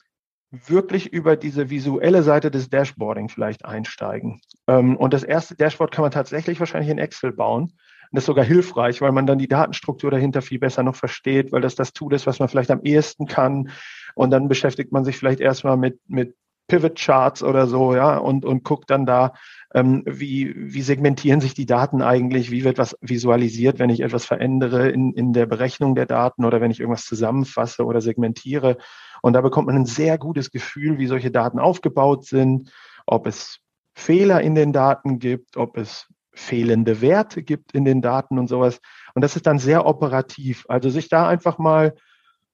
wirklich 0.50 1.12
über 1.12 1.36
diese 1.36 1.70
visuelle 1.70 2.22
Seite 2.22 2.50
des 2.50 2.70
Dashboarding 2.70 3.28
vielleicht 3.28 3.64
einsteigen. 3.64 4.40
Ähm, 4.66 4.96
und 4.96 5.12
das 5.12 5.22
erste 5.22 5.56
Dashboard 5.56 5.90
kann 5.92 6.02
man 6.02 6.12
tatsächlich 6.12 6.60
wahrscheinlich 6.60 6.90
in 6.90 6.98
Excel 6.98 7.32
bauen. 7.32 7.72
das 8.12 8.22
ist 8.22 8.26
sogar 8.26 8.44
hilfreich, 8.44 9.00
weil 9.00 9.12
man 9.12 9.26
dann 9.26 9.38
die 9.38 9.48
Datenstruktur 9.48 10.10
dahinter 10.10 10.42
viel 10.42 10.58
besser 10.58 10.82
noch 10.82 10.96
versteht, 10.96 11.52
weil 11.52 11.60
das 11.60 11.74
das 11.74 11.92
Tool 11.92 12.14
ist, 12.14 12.26
was 12.26 12.38
man 12.38 12.48
vielleicht 12.48 12.70
am 12.70 12.82
ehesten 12.82 13.26
kann. 13.26 13.70
Und 14.14 14.30
dann 14.30 14.48
beschäftigt 14.48 14.92
man 14.92 15.04
sich 15.04 15.18
vielleicht 15.18 15.40
erstmal 15.40 15.76
mit, 15.76 15.98
mit 16.08 16.34
Pivot 16.68 16.98
Charts 16.98 17.42
oder 17.42 17.66
so, 17.66 17.94
ja, 17.94 18.18
und, 18.18 18.44
und 18.44 18.64
guckt 18.64 18.90
dann 18.90 19.06
da, 19.06 19.34
ähm, 19.74 20.02
wie, 20.06 20.54
wie 20.56 20.82
segmentieren 20.82 21.40
sich 21.40 21.54
die 21.54 21.66
Daten 21.66 22.02
eigentlich, 22.02 22.50
wie 22.50 22.64
wird 22.64 22.78
was 22.78 22.96
visualisiert, 23.00 23.78
wenn 23.78 23.90
ich 23.90 24.00
etwas 24.00 24.24
verändere 24.24 24.88
in, 24.88 25.12
in 25.12 25.32
der 25.32 25.46
Berechnung 25.46 25.94
der 25.94 26.06
Daten 26.06 26.44
oder 26.44 26.60
wenn 26.60 26.70
ich 26.70 26.80
irgendwas 26.80 27.04
zusammenfasse 27.04 27.84
oder 27.84 28.00
segmentiere. 28.00 28.78
Und 29.22 29.34
da 29.34 29.40
bekommt 29.40 29.66
man 29.66 29.76
ein 29.76 29.86
sehr 29.86 30.18
gutes 30.18 30.50
Gefühl, 30.50 30.98
wie 30.98 31.06
solche 31.06 31.30
Daten 31.30 31.58
aufgebaut 31.58 32.24
sind, 32.24 32.72
ob 33.06 33.26
es 33.26 33.60
Fehler 33.94 34.40
in 34.40 34.54
den 34.54 34.72
Daten 34.72 35.18
gibt, 35.18 35.56
ob 35.56 35.76
es 35.76 36.08
fehlende 36.32 37.00
Werte 37.00 37.42
gibt 37.42 37.72
in 37.72 37.84
den 37.84 38.02
Daten 38.02 38.38
und 38.38 38.48
sowas. 38.48 38.80
Und 39.14 39.22
das 39.22 39.36
ist 39.36 39.46
dann 39.46 39.58
sehr 39.58 39.86
operativ. 39.86 40.66
Also 40.68 40.90
sich 40.90 41.08
da 41.08 41.26
einfach 41.26 41.58
mal 41.58 41.94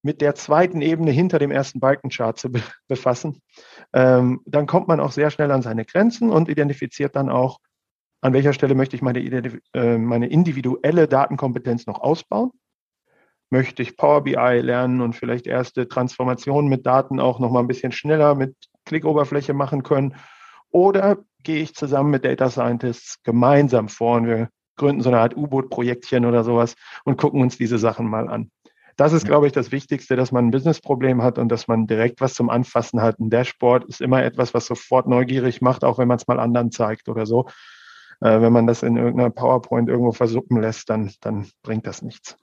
mit 0.03 0.21
der 0.21 0.35
zweiten 0.35 0.83
Ebene 0.83 1.13
hinter 1.13 1.39
dem 1.39 1.51
ersten 1.51 1.81
Balkenchart 1.81 2.39
zu 2.39 2.51
be 2.51 2.61
befassen, 2.89 3.41
ähm, 3.93 4.41
dann 4.47 4.67
kommt 4.67 4.89
man 4.89 5.01
auch 5.01 5.13
sehr 5.13 5.31
schnell 5.31 5.51
an 5.51 5.63
seine 5.63 5.85
Grenzen 5.85 6.31
und 6.31 6.49
identifiziert 6.49 7.17
dann 7.17 7.29
auch, 7.29 7.59
an 8.21 8.33
welcher 8.33 8.53
Stelle 8.53 8.75
möchte 8.75 8.97
ich 8.97 9.03
meine, 9.03 9.21
äh, 9.75 9.99
meine 9.99 10.29
individuelle 10.29 11.09
Datenkompetenz 11.09 11.87
noch 11.87 12.01
ausbauen. 12.01 12.53
Möchte 13.51 13.83
ich 13.83 13.97
Power 13.97 14.23
BI 14.23 14.61
lernen 14.61 15.01
und 15.01 15.15
vielleicht 15.15 15.47
erste 15.47 15.89
Transformationen 15.89 16.71
mit 16.71 16.87
Daten 16.87 17.21
auch 17.21 17.39
noch 17.39 17.51
mal 17.51 17.61
ein 17.61 17.67
bisschen 17.67 17.93
schneller 17.93 18.35
mit 18.35 18.55
Klickoberfläche 18.87 19.55
machen 19.55 19.83
können? 19.83 20.15
Oder 20.71 21.19
gehe 21.43 21.63
ich 21.63 21.75
zusammen 21.75 22.11
mit 22.11 22.25
Data 22.25 22.49
Scientists 22.49 23.23
gemeinsam 23.25 23.89
vor 23.89 24.17
und 24.17 24.27
wir 24.27 24.49
gründen 24.77 25.03
so 25.03 25.11
eine 25.11 25.19
Art 25.19 25.37
U-Boot-Projektchen 25.37 26.25
oder 26.25 26.45
sowas 26.45 26.77
und 27.05 27.19
gucken 27.19 27.43
uns 27.43 27.59
diese 27.59 27.79
Sachen 27.79 28.09
mal 28.09 28.29
an. 28.29 28.51
Das 28.97 29.13
ist, 29.13 29.25
glaube 29.25 29.47
ich, 29.47 29.53
das 29.53 29.73
Wichtigste, 29.73 30.17
dass 30.17 30.33
man 30.33 30.47
ein 30.47 30.51
Businessproblem 30.51 31.23
hat 31.23 31.39
und 31.39 31.49
dass 31.49 31.69
man 31.69 31.87
direkt 31.87 32.21
was 32.21 32.35
zum 32.35 32.51
Anfassen 32.51 33.01
hat. 33.01 33.19
Ein 33.19 33.31
Dashboard 33.31 33.85
ist 33.85 34.01
immer 34.01 34.23
etwas, 34.23 34.55
was 34.55 34.67
sofort 34.67 35.07
neugierig 35.07 35.63
macht, 35.63 35.85
auch 35.85 35.99
wenn 35.99 36.09
man 36.09 36.19
es 36.19 36.27
mal 36.27 36.41
anderen 36.41 36.71
zeigt 36.71 37.09
oder 37.09 37.27
so. 37.27 37.47
Äh, 38.21 38.41
wenn 38.41 38.53
man 38.53 38.67
das 38.67 38.83
in 38.83 38.97
irgendeiner 38.97 39.31
PowerPoint 39.31 39.89
irgendwo 39.89 40.13
versuppen 40.13 40.61
lässt, 40.61 40.91
dann, 40.91 41.11
dann 41.21 41.49
bringt 41.63 41.87
das 41.87 42.03
nichts. 42.03 42.37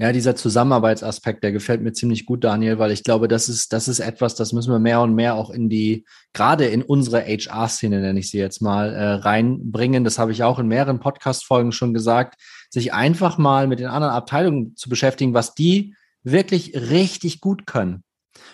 Ja, 0.00 0.12
dieser 0.12 0.34
Zusammenarbeitsaspekt, 0.34 1.44
der 1.44 1.52
gefällt 1.52 1.82
mir 1.82 1.92
ziemlich 1.92 2.24
gut, 2.24 2.42
Daniel, 2.42 2.78
weil 2.78 2.90
ich 2.90 3.04
glaube, 3.04 3.28
das 3.28 3.50
ist, 3.50 3.74
das 3.74 3.86
ist 3.86 4.00
etwas, 4.00 4.34
das 4.34 4.54
müssen 4.54 4.72
wir 4.72 4.78
mehr 4.78 5.02
und 5.02 5.14
mehr 5.14 5.34
auch 5.34 5.50
in 5.50 5.68
die, 5.68 6.06
gerade 6.32 6.64
in 6.64 6.80
unsere 6.80 7.20
HR-Szene, 7.20 8.00
nenne 8.00 8.18
ich 8.18 8.30
sie 8.30 8.38
jetzt 8.38 8.62
mal, 8.62 8.94
äh, 8.94 9.12
reinbringen. 9.16 10.02
Das 10.02 10.18
habe 10.18 10.32
ich 10.32 10.42
auch 10.42 10.58
in 10.58 10.68
mehreren 10.68 11.00
Podcast-Folgen 11.00 11.72
schon 11.72 11.92
gesagt, 11.92 12.40
sich 12.70 12.94
einfach 12.94 13.36
mal 13.36 13.66
mit 13.66 13.80
den 13.80 13.88
anderen 13.88 14.14
Abteilungen 14.14 14.76
zu 14.76 14.88
beschäftigen, 14.88 15.34
was 15.34 15.54
die 15.54 15.94
wirklich 16.22 16.74
richtig 16.74 17.40
gut 17.40 17.66
können 17.66 18.02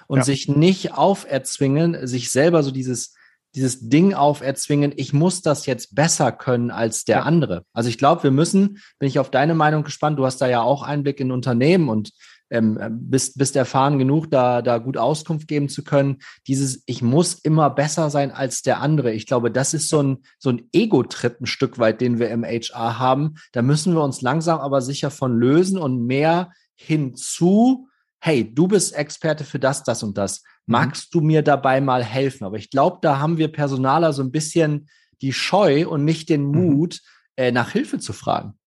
und 0.09 0.19
ja. 0.19 0.25
sich 0.25 0.49
nicht 0.49 0.95
auferzwingen, 0.95 2.07
sich 2.07 2.31
selber 2.31 2.63
so 2.63 2.71
dieses 2.71 3.15
dieses 3.57 3.89
Ding 3.89 4.13
auferzwingen, 4.13 4.93
ich 4.97 5.15
muss 5.15 5.41
das 5.41 5.65
jetzt 5.65 5.95
besser 5.95 6.31
können 6.31 6.71
als 6.71 7.05
der 7.05 7.17
ja. 7.17 7.23
andere. 7.23 7.65
Also 7.73 7.89
ich 7.89 7.97
glaube, 7.97 8.23
wir 8.23 8.31
müssen, 8.31 8.83
bin 8.99 9.09
ich 9.09 9.19
auf 9.19 9.31
deine 9.31 9.55
Meinung 9.55 9.83
gespannt, 9.83 10.19
du 10.19 10.27
hast 10.27 10.43
da 10.43 10.47
ja 10.47 10.61
auch 10.61 10.83
Einblick 10.83 11.21
in 11.21 11.33
Unternehmen 11.33 11.89
und 11.89 12.11
ähm, 12.51 12.79
bist, 12.91 13.39
bist 13.39 13.57
erfahren 13.57 13.99
genug, 13.99 14.31
da, 14.31 14.63
da 14.63 14.79
gut 14.79 14.97
Auskunft 14.97 15.49
geben 15.49 15.69
zu 15.69 15.83
können. 15.85 16.19
Dieses, 16.47 16.83
ich 16.87 17.03
muss 17.03 17.35
immer 17.35 17.71
besser 17.71 18.11
sein 18.11 18.31
als 18.31 18.63
der 18.63 18.81
andere. 18.81 19.13
Ich 19.13 19.27
glaube, 19.27 19.51
das 19.51 19.75
ist 19.75 19.89
so 19.89 20.03
ein, 20.03 20.19
so 20.39 20.51
ein 20.51 20.69
Ego-Trip 20.73 21.41
ein 21.41 21.47
Stück 21.47 21.79
weit, 21.79 22.01
den 22.01 22.19
wir 22.19 22.31
im 22.31 22.45
HR 22.45 22.99
haben. 22.99 23.35
Da 23.53 23.63
müssen 23.63 23.95
wir 23.95 24.03
uns 24.03 24.23
langsam 24.23 24.61
aber 24.61 24.81
sicher 24.81 25.11
von 25.11 25.39
lösen 25.39 25.79
und 25.79 26.07
mehr 26.07 26.53
hinzu, 26.77 27.89
hey, 28.21 28.53
du 28.53 28.69
bist 28.69 28.95
Experte 28.95 29.45
für 29.45 29.59
das, 29.59 29.83
das 29.83 30.03
und 30.03 30.17
das. 30.19 30.43
Mhm. 30.43 30.73
Magst 30.73 31.15
du 31.15 31.21
mir 31.21 31.43
dabei 31.43 31.81
mal 31.81 32.05
helfen? 32.05 32.45
Aber 32.45 32.57
ich 32.57 32.71
glaube, 32.71 32.99
da 33.03 33.19
haben 33.19 33.39
wir 33.39 33.49
Personaler 33.49 34.13
so 34.13 34.23
ein 34.23 34.33
bisschen 34.33 34.89
die 35.23 35.33
Scheu 35.33 35.89
und 35.89 36.05
nicht 36.05 36.29
den 36.29 36.47
mhm. 36.47 36.75
Mut, 36.75 37.01
äh, 37.37 37.53
nach 37.53 37.71
Hilfe 37.71 37.99
zu 37.99 38.13
fragen. 38.13 38.59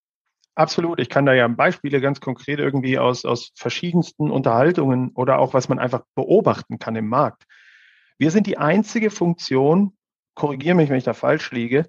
Absolut. 0.60 1.00
Ich 1.00 1.08
kann 1.08 1.26
da 1.26 1.34
ja 1.34 1.48
Beispiele 1.48 2.02
ganz 2.02 2.20
konkret 2.20 2.60
irgendwie 2.60 3.00
aus, 3.00 3.24
aus 3.24 3.54
verschiedensten 3.56 4.30
Unterhaltungen 4.30 5.12
oder 5.16 5.40
auch 5.40 5.54
was 5.54 5.70
man 5.70 5.80
einfach 5.80 6.02
beobachten 6.16 6.80
kann 6.80 6.98
im 6.98 7.08
Markt. 7.08 7.46
Wir 8.18 8.30
sind 8.30 8.46
die 8.46 8.58
einzige 8.58 9.10
Funktion, 9.10 9.94
korrigiere 10.36 10.76
mich, 10.76 10.90
wenn 10.90 10.98
ich 10.98 11.06
da 11.06 11.14
falsch 11.14 11.54
liege, 11.54 11.86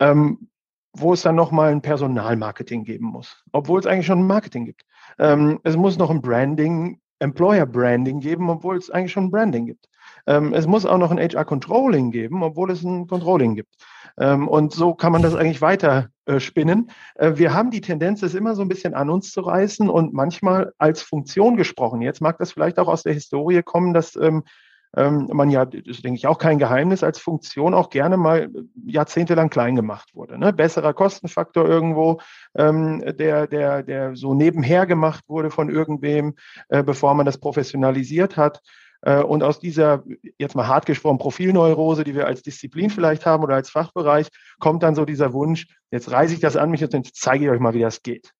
ähm, 0.00 0.50
wo 0.92 1.14
es 1.14 1.22
dann 1.22 1.34
nochmal 1.34 1.72
ein 1.72 1.80
Personalmarketing 1.80 2.84
geben 2.84 3.06
muss, 3.06 3.42
obwohl 3.52 3.80
es 3.80 3.86
eigentlich 3.86 4.04
schon 4.04 4.18
ein 4.18 4.26
Marketing 4.26 4.66
gibt. 4.66 4.82
Ähm, 5.18 5.60
es 5.62 5.74
muss 5.74 5.96
noch 5.96 6.10
ein 6.10 6.20
Branding 6.20 7.00
Employer 7.20 7.64
Branding 7.64 8.20
geben, 8.20 8.50
obwohl 8.50 8.76
es 8.76 8.90
eigentlich 8.90 9.12
schon 9.12 9.30
Branding 9.30 9.64
gibt. 9.64 9.88
Ähm, 10.26 10.52
es 10.52 10.66
muss 10.66 10.84
auch 10.84 10.98
noch 10.98 11.10
ein 11.10 11.18
HR 11.18 11.46
Controlling 11.46 12.10
geben, 12.10 12.42
obwohl 12.42 12.70
es 12.70 12.82
ein 12.82 13.06
Controlling 13.06 13.54
gibt. 13.54 13.74
Ähm, 14.18 14.48
und 14.48 14.72
so 14.72 14.94
kann 14.94 15.12
man 15.12 15.22
das 15.22 15.34
eigentlich 15.34 15.60
weiter 15.60 16.08
äh, 16.26 16.40
spinnen. 16.40 16.90
Äh, 17.16 17.32
wir 17.36 17.52
haben 17.52 17.70
die 17.70 17.80
Tendenz, 17.80 18.22
es 18.22 18.34
immer 18.34 18.54
so 18.54 18.62
ein 18.62 18.68
bisschen 18.68 18.94
an 18.94 19.10
uns 19.10 19.32
zu 19.32 19.40
reißen 19.40 19.88
und 19.88 20.12
manchmal 20.12 20.72
als 20.78 21.02
Funktion 21.02 21.56
gesprochen. 21.56 22.02
Jetzt 22.02 22.20
mag 22.20 22.38
das 22.38 22.52
vielleicht 22.52 22.78
auch 22.78 22.88
aus 22.88 23.02
der 23.02 23.12
Historie 23.12 23.62
kommen, 23.62 23.92
dass 23.92 24.16
ähm, 24.16 24.44
ähm, 24.96 25.28
man 25.32 25.50
ja, 25.50 25.64
das 25.64 26.02
denke 26.02 26.16
ich, 26.16 26.26
auch 26.26 26.38
kein 26.38 26.58
Geheimnis, 26.58 27.02
als 27.02 27.18
Funktion 27.18 27.74
auch 27.74 27.90
gerne 27.90 28.16
mal 28.16 28.50
jahrzehntelang 28.86 29.50
klein 29.50 29.74
gemacht 29.74 30.14
wurde. 30.14 30.38
Ne? 30.38 30.52
Besserer 30.52 30.94
Kostenfaktor 30.94 31.66
irgendwo, 31.66 32.20
ähm, 32.56 33.02
der, 33.18 33.46
der, 33.46 33.82
der 33.82 34.14
so 34.14 34.34
nebenher 34.34 34.86
gemacht 34.86 35.24
wurde 35.28 35.50
von 35.50 35.68
irgendwem, 35.68 36.34
äh, 36.68 36.82
bevor 36.82 37.14
man 37.14 37.26
das 37.26 37.38
professionalisiert 37.38 38.36
hat. 38.36 38.60
Äh, 39.04 39.22
und 39.22 39.42
aus 39.42 39.60
dieser, 39.60 40.02
jetzt 40.38 40.56
mal 40.56 40.66
hart 40.66 40.86
gesprochen, 40.86 41.18
Profilneurose, 41.18 42.04
die 42.04 42.14
wir 42.14 42.26
als 42.26 42.42
Disziplin 42.42 42.88
vielleicht 42.88 43.26
haben 43.26 43.44
oder 43.44 43.54
als 43.54 43.70
Fachbereich, 43.70 44.28
kommt 44.58 44.82
dann 44.82 44.94
so 44.94 45.04
dieser 45.04 45.32
Wunsch, 45.32 45.66
jetzt 45.90 46.10
reiße 46.10 46.34
ich 46.34 46.40
das 46.40 46.56
an 46.56 46.70
mich 46.70 46.82
und 46.82 46.92
jetzt 46.94 47.20
zeige 47.20 47.44
ich 47.44 47.50
euch 47.50 47.60
mal, 47.60 47.74
wie 47.74 47.80
das 47.80 48.02
geht. 48.02 48.32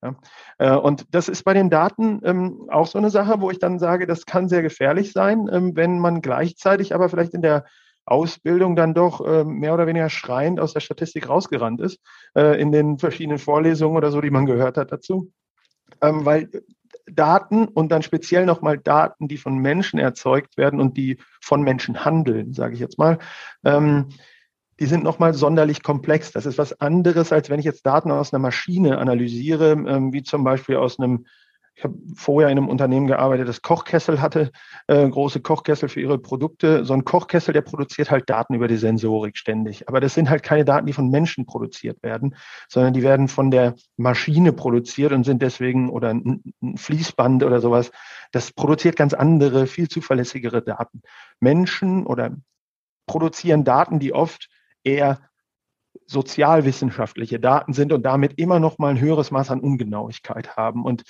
Äh, 0.59 0.75
und 0.75 1.04
das 1.11 1.28
ist 1.28 1.44
bei 1.44 1.52
den 1.52 1.68
Daten 1.68 2.21
ähm, 2.25 2.66
auch 2.71 2.87
so 2.87 2.99
eine 2.99 3.11
Sache, 3.11 3.40
wo 3.40 3.50
ich 3.50 3.59
dann 3.59 3.78
sage, 3.78 4.06
das 4.06 4.25
kann 4.25 4.49
sehr 4.49 4.62
gefährlich 4.62 5.12
sein, 5.12 5.49
ähm, 5.52 5.76
wenn 5.76 5.99
man 5.99 6.23
gleichzeitig 6.23 6.94
aber 6.94 7.11
vielleicht 7.11 7.35
in 7.35 7.42
der 7.42 7.66
Ausbildung 8.06 8.76
dann 8.76 8.94
doch 8.94 9.25
äh, 9.26 9.44
mehr 9.44 9.75
oder 9.75 9.87
weniger 9.87 10.09
schreiend 10.09 10.61
aus 10.61 10.73
der 10.73 10.80
Statistik 10.80 11.28
rausgerannt 11.28 11.80
ist, 11.80 12.00
äh, 12.35 12.61
in 12.61 12.73
den 12.73 12.99
verschiedenen 12.99 13.38
Vorlesungen 13.38 13.97
oder 13.97 14.11
so, 14.11 14.21
die 14.21 14.30
man 14.30 14.47
gehört 14.47 14.76
hat 14.76 14.92
dazu. 14.92 15.30
Ähm, 16.00 16.25
weil 16.25 16.49
Daten 17.06 17.66
und 17.66 17.92
dann 17.92 18.02
speziell 18.02 18.46
nochmal 18.46 18.78
Daten, 18.78 19.28
die 19.28 19.37
von 19.37 19.58
Menschen 19.58 19.99
erzeugt 19.99 20.56
werden 20.56 20.80
und 20.80 20.96
die 20.96 21.18
von 21.40 21.62
Menschen 21.62 22.04
handeln, 22.04 22.54
sage 22.54 22.75
ich 22.75 22.80
jetzt 22.80 22.99
mal, 22.99 23.18
ähm, 23.64 24.08
die 24.80 24.87
sind 24.87 25.04
nochmal 25.04 25.34
sonderlich 25.34 25.82
komplex. 25.82 26.32
Das 26.32 26.46
ist 26.46 26.58
was 26.58 26.80
anderes, 26.80 27.32
als 27.32 27.49
wenn 27.49 27.61
ich 27.61 27.64
jetzt 27.64 27.87
Daten 27.87 28.11
aus 28.11 28.32
einer 28.32 28.40
Maschine 28.40 28.99
analysiere, 28.99 29.73
ähm, 29.73 30.12
wie 30.12 30.23
zum 30.23 30.42
Beispiel 30.42 30.76
aus 30.76 30.99
einem 30.99 31.26
ich 31.76 31.83
habe 31.83 31.95
vorher 32.14 32.50
in 32.50 32.59
einem 32.59 32.69
Unternehmen 32.69 33.09
gearbeitet, 33.09 33.49
das 33.49 33.61
Kochkessel 33.61 34.21
hatte, 34.21 34.52
äh, 34.87 35.09
große 35.09 35.40
Kochkessel 35.40 35.88
für 35.88 36.00
ihre 36.00 36.19
Produkte. 36.19 36.85
So 36.85 36.95
ein 36.95 37.04
Kochkessel, 37.04 37.52
der 37.52 37.62
produziert 37.62 38.12
halt 38.12 38.31
Daten 38.31 38.54
über 38.54 38.69
die 38.69 38.76
Sensorik 38.76 39.37
ständig. 39.37 39.88
Aber 39.88 40.00
das 40.00 40.14
sind 40.14 40.31
halt 40.31 40.45
keine 40.45 40.64
Daten, 40.64 40.87
die 40.87 40.93
von 40.93 41.11
Menschen 41.11 41.47
produziert 41.47 42.00
werden, 42.02 42.37
sondern 42.69 42.95
die 42.95 43.02
werden 43.02 43.26
von 43.26 43.50
der 43.50 43.75
Maschine 43.97 44.52
produziert 44.52 45.12
und 45.12 45.25
sind 45.25 45.43
deswegen 45.43 45.90
oder 45.90 46.11
ein, 46.11 46.43
ein 46.62 46.76
Fließband 46.76 47.43
oder 47.43 47.61
sowas. 47.61 47.90
Das 48.31 48.52
produziert 48.52 48.95
ganz 48.95 49.12
andere, 49.12 49.66
viel 49.66 49.88
zuverlässigere 49.88 50.62
Daten. 50.62 51.02
Menschen 51.40 52.07
oder 52.07 52.37
produzieren 53.07 53.64
Daten, 53.64 53.99
die 53.99 54.14
oft 54.14 54.49
eher 54.85 55.19
sozialwissenschaftliche 56.07 57.40
Daten 57.40 57.73
sind 57.73 57.93
und 57.93 58.02
damit 58.04 58.38
immer 58.38 58.61
noch 58.61 58.78
mal 58.78 58.90
ein 58.90 59.00
höheres 59.00 59.31
Maß 59.31 59.50
an 59.50 59.61
Ungenauigkeit 59.61 60.57
haben. 60.57 60.85
Und 60.85 61.02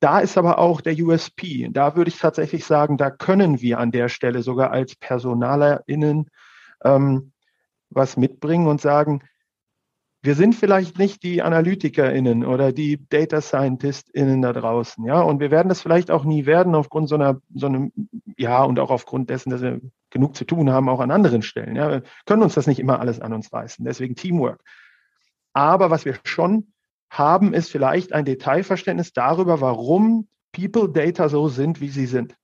da 0.00 0.20
ist 0.20 0.38
aber 0.38 0.58
auch 0.58 0.80
der 0.80 0.94
USP. 0.98 1.68
Da 1.70 1.94
würde 1.94 2.08
ich 2.08 2.18
tatsächlich 2.18 2.64
sagen, 2.64 2.96
da 2.96 3.10
können 3.10 3.60
wir 3.60 3.78
an 3.78 3.92
der 3.92 4.08
Stelle 4.08 4.42
sogar 4.42 4.70
als 4.70 4.96
PersonalerInnen 4.96 6.30
ähm, 6.84 7.32
was 7.90 8.16
mitbringen 8.16 8.66
und 8.66 8.80
sagen, 8.80 9.22
wir 10.22 10.34
sind 10.34 10.54
vielleicht 10.54 10.98
nicht 10.98 11.22
die 11.22 11.40
AnalytikerInnen 11.40 12.44
oder 12.44 12.72
die 12.72 13.06
Data 13.08 13.40
ScientistInnen 13.40 14.42
da 14.42 14.52
draußen, 14.52 15.04
ja, 15.06 15.20
und 15.22 15.40
wir 15.40 15.50
werden 15.50 15.70
das 15.70 15.80
vielleicht 15.80 16.10
auch 16.10 16.24
nie 16.24 16.44
werden 16.44 16.74
aufgrund 16.74 17.08
so 17.08 17.14
einer, 17.14 17.40
so 17.54 17.66
einem, 17.66 17.92
ja, 18.36 18.62
und 18.62 18.78
auch 18.78 18.90
aufgrund 18.90 19.30
dessen, 19.30 19.48
dass 19.48 19.62
wir 19.62 19.80
genug 20.10 20.36
zu 20.36 20.44
tun 20.44 20.70
haben, 20.70 20.90
auch 20.90 21.00
an 21.00 21.10
anderen 21.10 21.40
Stellen, 21.40 21.74
ja. 21.74 21.90
Wir 21.90 22.02
können 22.26 22.42
uns 22.42 22.54
das 22.54 22.66
nicht 22.66 22.80
immer 22.80 23.00
alles 23.00 23.20
an 23.20 23.32
uns 23.32 23.50
reißen, 23.52 23.84
deswegen 23.84 24.14
Teamwork. 24.14 24.62
Aber 25.54 25.90
was 25.90 26.04
wir 26.04 26.18
schon 26.24 26.72
haben, 27.10 27.52
ist 27.52 27.70
vielleicht 27.70 28.12
ein 28.12 28.24
Detailverständnis 28.24 29.12
darüber, 29.12 29.60
warum 29.60 30.28
People 30.52 30.88
Data 30.88 31.28
so 31.28 31.48
sind, 31.48 31.80
wie 31.80 31.90
sie 31.90 32.06
sind. 32.06 32.36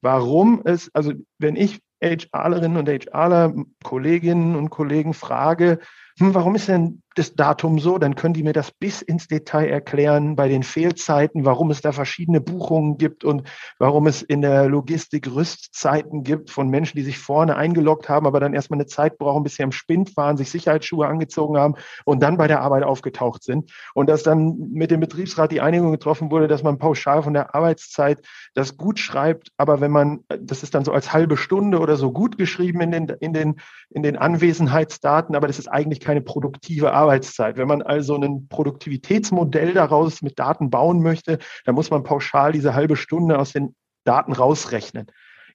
Warum 0.00 0.62
es, 0.64 0.90
also 0.94 1.12
wenn 1.38 1.56
ich 1.56 1.80
HRlerinnen 2.02 2.78
und 2.78 2.88
HRler, 2.88 3.54
Kolleginnen 3.84 4.56
und 4.56 4.70
Kollegen 4.70 5.12
frage, 5.12 5.78
hm, 6.18 6.34
warum 6.34 6.54
ist 6.54 6.68
denn 6.68 7.02
das 7.14 7.34
Datum 7.34 7.78
so? 7.78 7.98
Dann 7.98 8.14
können 8.14 8.34
die 8.34 8.42
mir 8.42 8.52
das 8.52 8.70
bis 8.70 9.02
ins 9.02 9.26
Detail 9.26 9.68
erklären 9.68 10.36
bei 10.36 10.48
den 10.48 10.62
Fehlzeiten, 10.62 11.44
warum 11.44 11.70
es 11.70 11.80
da 11.80 11.92
verschiedene 11.92 12.40
Buchungen 12.40 12.98
gibt 12.98 13.24
und 13.24 13.42
warum 13.78 14.06
es 14.06 14.22
in 14.22 14.42
der 14.42 14.68
Logistik 14.68 15.26
Rüstzeiten 15.32 16.22
gibt 16.22 16.50
von 16.50 16.68
Menschen, 16.68 16.96
die 16.96 17.02
sich 17.02 17.18
vorne 17.18 17.56
eingeloggt 17.56 18.08
haben, 18.08 18.26
aber 18.26 18.38
dann 18.38 18.54
erstmal 18.54 18.78
eine 18.78 18.86
Zeit 18.86 19.18
brauchen, 19.18 19.42
bis 19.42 19.56
sie 19.56 19.62
am 19.62 19.72
Spind 19.72 20.16
waren, 20.16 20.36
sich 20.36 20.50
Sicherheitsschuhe 20.50 21.06
angezogen 21.06 21.58
haben 21.58 21.74
und 22.04 22.22
dann 22.22 22.36
bei 22.36 22.46
der 22.46 22.60
Arbeit 22.60 22.84
aufgetaucht 22.84 23.42
sind. 23.42 23.72
Und 23.94 24.08
dass 24.08 24.22
dann 24.22 24.70
mit 24.72 24.90
dem 24.90 25.00
Betriebsrat 25.00 25.52
die 25.52 25.60
Einigung 25.60 25.90
getroffen 25.90 26.30
wurde, 26.30 26.48
dass 26.48 26.62
man 26.62 26.78
pauschal 26.78 27.22
von 27.22 27.34
der 27.34 27.54
Arbeitszeit 27.54 28.20
das 28.54 28.76
gut 28.76 28.98
schreibt, 28.98 29.50
aber 29.56 29.80
wenn 29.80 29.90
man, 29.90 30.20
das 30.28 30.62
ist 30.62 30.74
dann 30.74 30.84
so 30.84 30.92
als 30.92 31.12
halbe 31.12 31.36
Stunde 31.36 31.80
oder 31.80 31.96
so 31.96 32.12
gut 32.12 32.38
geschrieben 32.38 32.80
in 32.80 32.90
den, 32.90 33.08
in 33.20 33.32
den, 33.32 33.56
in 33.90 34.02
den 34.02 34.16
Anwesenheitsdaten, 34.16 35.34
aber 35.34 35.46
das 35.46 35.58
ist 35.58 35.68
eigentlich 35.68 35.99
keine 36.00 36.20
produktive 36.20 36.92
Arbeitszeit. 36.92 37.56
Wenn 37.56 37.68
man 37.68 37.82
also 37.82 38.16
ein 38.16 38.48
Produktivitätsmodell 38.48 39.74
daraus 39.74 40.22
mit 40.22 40.38
Daten 40.38 40.70
bauen 40.70 41.02
möchte, 41.02 41.38
dann 41.64 41.74
muss 41.74 41.90
man 41.90 42.02
pauschal 42.02 42.52
diese 42.52 42.74
halbe 42.74 42.96
Stunde 42.96 43.38
aus 43.38 43.52
den 43.52 43.74
Daten 44.04 44.32
rausrechnen. 44.32 45.06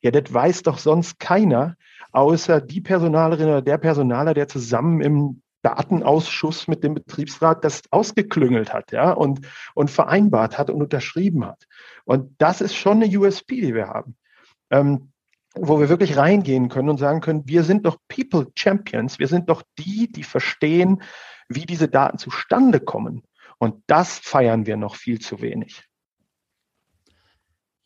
Ja, 0.02 0.12
das 0.12 0.32
weiß 0.34 0.64
doch 0.64 0.78
sonst 0.78 1.20
keiner, 1.20 1.76
außer 2.12 2.62
die 2.62 2.82
Personalerin 2.82 3.48
oder 3.48 3.62
der 3.62 3.78
Personaler, 3.78 4.34
der 4.34 4.48
zusammen 4.48 5.02
im 5.02 5.42
Datenausschuss 5.64 6.68
mit 6.68 6.84
dem 6.84 6.94
Betriebsrat 6.94 7.64
das 7.66 7.82
ausgeklüngelt 7.90 8.72
hat, 8.72 8.92
ja, 8.92 9.12
und, 9.12 9.48
und 9.74 9.90
vereinbart 9.90 10.60
hat 10.60 10.70
und 10.70 10.80
unterschrieben 10.80 11.44
hat. 11.44 11.66
Und 12.04 12.36
das 12.38 12.62
ist 12.62 12.76
schon 12.76 13.02
eine 13.02 13.18
USP, 13.18 13.62
die 13.62 13.74
wir 13.74 13.88
haben. 13.88 14.16
Ähm, 14.70 15.12
wo 15.58 15.80
wir 15.80 15.90
wirklich 15.90 16.18
reingehen 16.18 16.70
können 16.70 16.90
und 16.90 16.98
sagen 16.98 17.22
können, 17.22 17.48
wir 17.48 17.64
sind 17.64 17.86
doch 17.86 17.98
People 18.08 18.48
Champions, 18.56 19.20
wir 19.20 19.28
sind 19.28 19.50
doch 19.50 19.64
die, 19.78 20.12
die 20.12 20.24
verstehen, 20.24 21.02
wie 21.48 21.66
diese 21.66 21.88
Daten 21.88 22.18
zustande 22.18 22.80
kommen. 22.80 23.24
Und 23.58 23.84
das 23.88 24.20
feiern 24.20 24.66
wir 24.66 24.78
noch 24.78 24.96
viel 24.96 25.20
zu 25.20 25.42
wenig. 25.42 25.84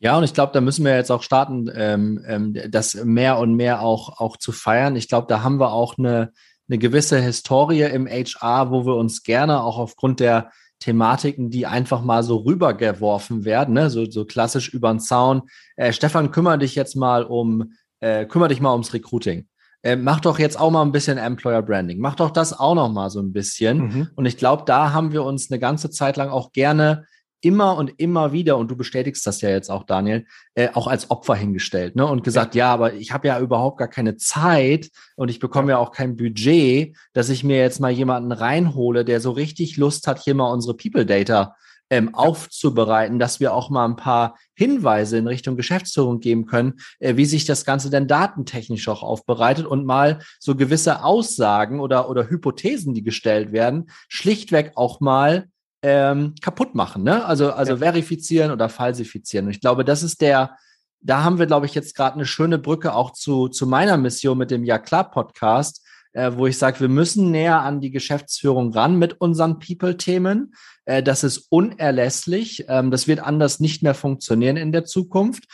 Ja, 0.00 0.16
und 0.16 0.24
ich 0.24 0.32
glaube, 0.32 0.52
da 0.52 0.60
müssen 0.60 0.84
wir 0.84 0.96
jetzt 0.96 1.10
auch 1.10 1.22
starten, 1.22 1.70
ähm, 1.74 2.24
ähm, 2.26 2.56
das 2.70 2.94
mehr 2.94 3.38
und 3.38 3.54
mehr 3.54 3.82
auch, 3.82 4.18
auch 4.18 4.38
zu 4.38 4.50
feiern. 4.50 4.96
Ich 4.96 5.08
glaube, 5.08 5.26
da 5.28 5.42
haben 5.42 5.60
wir 5.60 5.72
auch 5.72 5.98
eine, 5.98 6.32
eine 6.68 6.78
gewisse 6.78 7.20
Historie 7.20 7.82
im 7.82 8.06
HR, 8.06 8.70
wo 8.70 8.86
wir 8.86 8.96
uns 8.96 9.22
gerne 9.22 9.62
auch 9.62 9.78
aufgrund 9.78 10.20
der 10.20 10.50
Thematiken, 10.80 11.50
die 11.50 11.66
einfach 11.66 12.02
mal 12.02 12.22
so 12.22 12.38
rübergeworfen 12.38 13.44
werden, 13.44 13.74
ne? 13.74 13.90
so, 13.90 14.10
so 14.10 14.24
klassisch 14.24 14.70
über 14.70 14.90
den 14.90 15.00
Zaun. 15.00 15.42
Äh, 15.76 15.92
Stefan, 15.92 16.30
kümmere 16.30 16.58
dich 16.58 16.74
jetzt 16.74 16.96
mal 16.96 17.24
um, 17.24 17.72
äh, 18.00 18.26
kümmere 18.26 18.48
dich 18.48 18.60
mal 18.60 18.72
ums 18.72 18.92
Recruiting 18.92 19.46
äh, 19.82 19.96
mach 19.96 20.20
doch 20.20 20.38
jetzt 20.38 20.60
auch 20.60 20.70
mal 20.70 20.82
ein 20.82 20.92
bisschen 20.92 21.16
Employer 21.16 21.62
Branding. 21.62 22.00
Mach 22.00 22.14
doch 22.14 22.30
das 22.30 22.58
auch 22.58 22.74
noch 22.74 22.90
mal 22.90 23.08
so 23.08 23.20
ein 23.20 23.32
bisschen. 23.32 23.78
Mhm. 23.78 24.08
Und 24.14 24.26
ich 24.26 24.36
glaube, 24.36 24.64
da 24.66 24.92
haben 24.92 25.12
wir 25.12 25.24
uns 25.24 25.50
eine 25.50 25.58
ganze 25.58 25.90
Zeit 25.90 26.18
lang 26.18 26.28
auch 26.28 26.52
gerne 26.52 27.06
immer 27.40 27.76
und 27.76 27.98
immer 27.98 28.32
wieder, 28.32 28.56
und 28.56 28.70
du 28.70 28.76
bestätigst 28.76 29.26
das 29.26 29.40
ja 29.40 29.50
jetzt 29.50 29.70
auch, 29.70 29.84
Daniel, 29.84 30.26
äh, 30.54 30.68
auch 30.74 30.86
als 30.86 31.10
Opfer 31.10 31.34
hingestellt 31.34 31.96
ne? 31.96 32.06
und 32.06 32.24
gesagt, 32.24 32.54
ja, 32.54 32.66
ja 32.66 32.72
aber 32.72 32.94
ich 32.94 33.12
habe 33.12 33.28
ja 33.28 33.40
überhaupt 33.40 33.78
gar 33.78 33.88
keine 33.88 34.16
Zeit 34.16 34.90
und 35.16 35.30
ich 35.30 35.38
bekomme 35.38 35.72
ja. 35.72 35.78
ja 35.78 35.82
auch 35.82 35.92
kein 35.92 36.16
Budget, 36.16 36.96
dass 37.12 37.28
ich 37.28 37.44
mir 37.44 37.58
jetzt 37.58 37.80
mal 37.80 37.90
jemanden 37.90 38.32
reinhole, 38.32 39.04
der 39.04 39.20
so 39.20 39.30
richtig 39.30 39.76
Lust 39.76 40.06
hat, 40.06 40.20
hier 40.20 40.34
mal 40.34 40.52
unsere 40.52 40.76
People 40.76 41.06
Data 41.06 41.54
ähm, 41.90 42.14
aufzubereiten, 42.14 43.18
dass 43.18 43.40
wir 43.40 43.52
auch 43.52 43.68
mal 43.68 43.84
ein 43.84 43.96
paar 43.96 44.38
Hinweise 44.54 45.18
in 45.18 45.26
Richtung 45.26 45.56
Geschäftsführung 45.56 46.20
geben 46.20 46.46
können, 46.46 46.74
äh, 47.00 47.16
wie 47.16 47.26
sich 47.26 47.44
das 47.44 47.64
Ganze 47.64 47.90
denn 47.90 48.06
datentechnisch 48.06 48.88
auch 48.88 49.02
aufbereitet 49.02 49.66
und 49.66 49.84
mal 49.84 50.20
so 50.38 50.54
gewisse 50.54 51.04
Aussagen 51.04 51.80
oder, 51.80 52.08
oder 52.08 52.30
Hypothesen, 52.30 52.94
die 52.94 53.02
gestellt 53.02 53.52
werden, 53.52 53.90
schlichtweg 54.08 54.72
auch 54.76 55.00
mal 55.00 55.48
ähm, 55.82 56.34
kaputt 56.40 56.74
machen, 56.74 57.02
ne? 57.02 57.24
Also, 57.24 57.52
also 57.52 57.72
ja. 57.72 57.78
verifizieren 57.78 58.50
oder 58.50 58.68
falsifizieren. 58.68 59.46
Und 59.46 59.52
ich 59.52 59.60
glaube, 59.60 59.84
das 59.84 60.02
ist 60.02 60.20
der, 60.20 60.56
da 61.00 61.24
haben 61.24 61.38
wir, 61.38 61.46
glaube 61.46 61.66
ich, 61.66 61.74
jetzt 61.74 61.94
gerade 61.94 62.16
eine 62.16 62.26
schöne 62.26 62.58
Brücke 62.58 62.94
auch 62.94 63.12
zu, 63.12 63.48
zu 63.48 63.66
meiner 63.66 63.96
Mission 63.96 64.36
mit 64.36 64.50
dem 64.50 64.64
Ja 64.64 64.78
klar 64.78 65.10
Podcast, 65.10 65.86
äh, 66.12 66.32
wo 66.34 66.46
ich 66.46 66.58
sage, 66.58 66.80
wir 66.80 66.88
müssen 66.88 67.30
näher 67.30 67.60
an 67.60 67.80
die 67.80 67.90
Geschäftsführung 67.90 68.72
ran 68.72 68.98
mit 68.98 69.20
unseren 69.20 69.58
People-Themen. 69.58 70.54
Äh, 70.84 71.02
das 71.02 71.24
ist 71.24 71.46
unerlässlich. 71.50 72.66
Ähm, 72.68 72.90
das 72.90 73.08
wird 73.08 73.20
anders 73.20 73.60
nicht 73.60 73.82
mehr 73.82 73.94
funktionieren 73.94 74.56
in 74.56 74.72
der 74.72 74.84
Zukunft. 74.84 75.44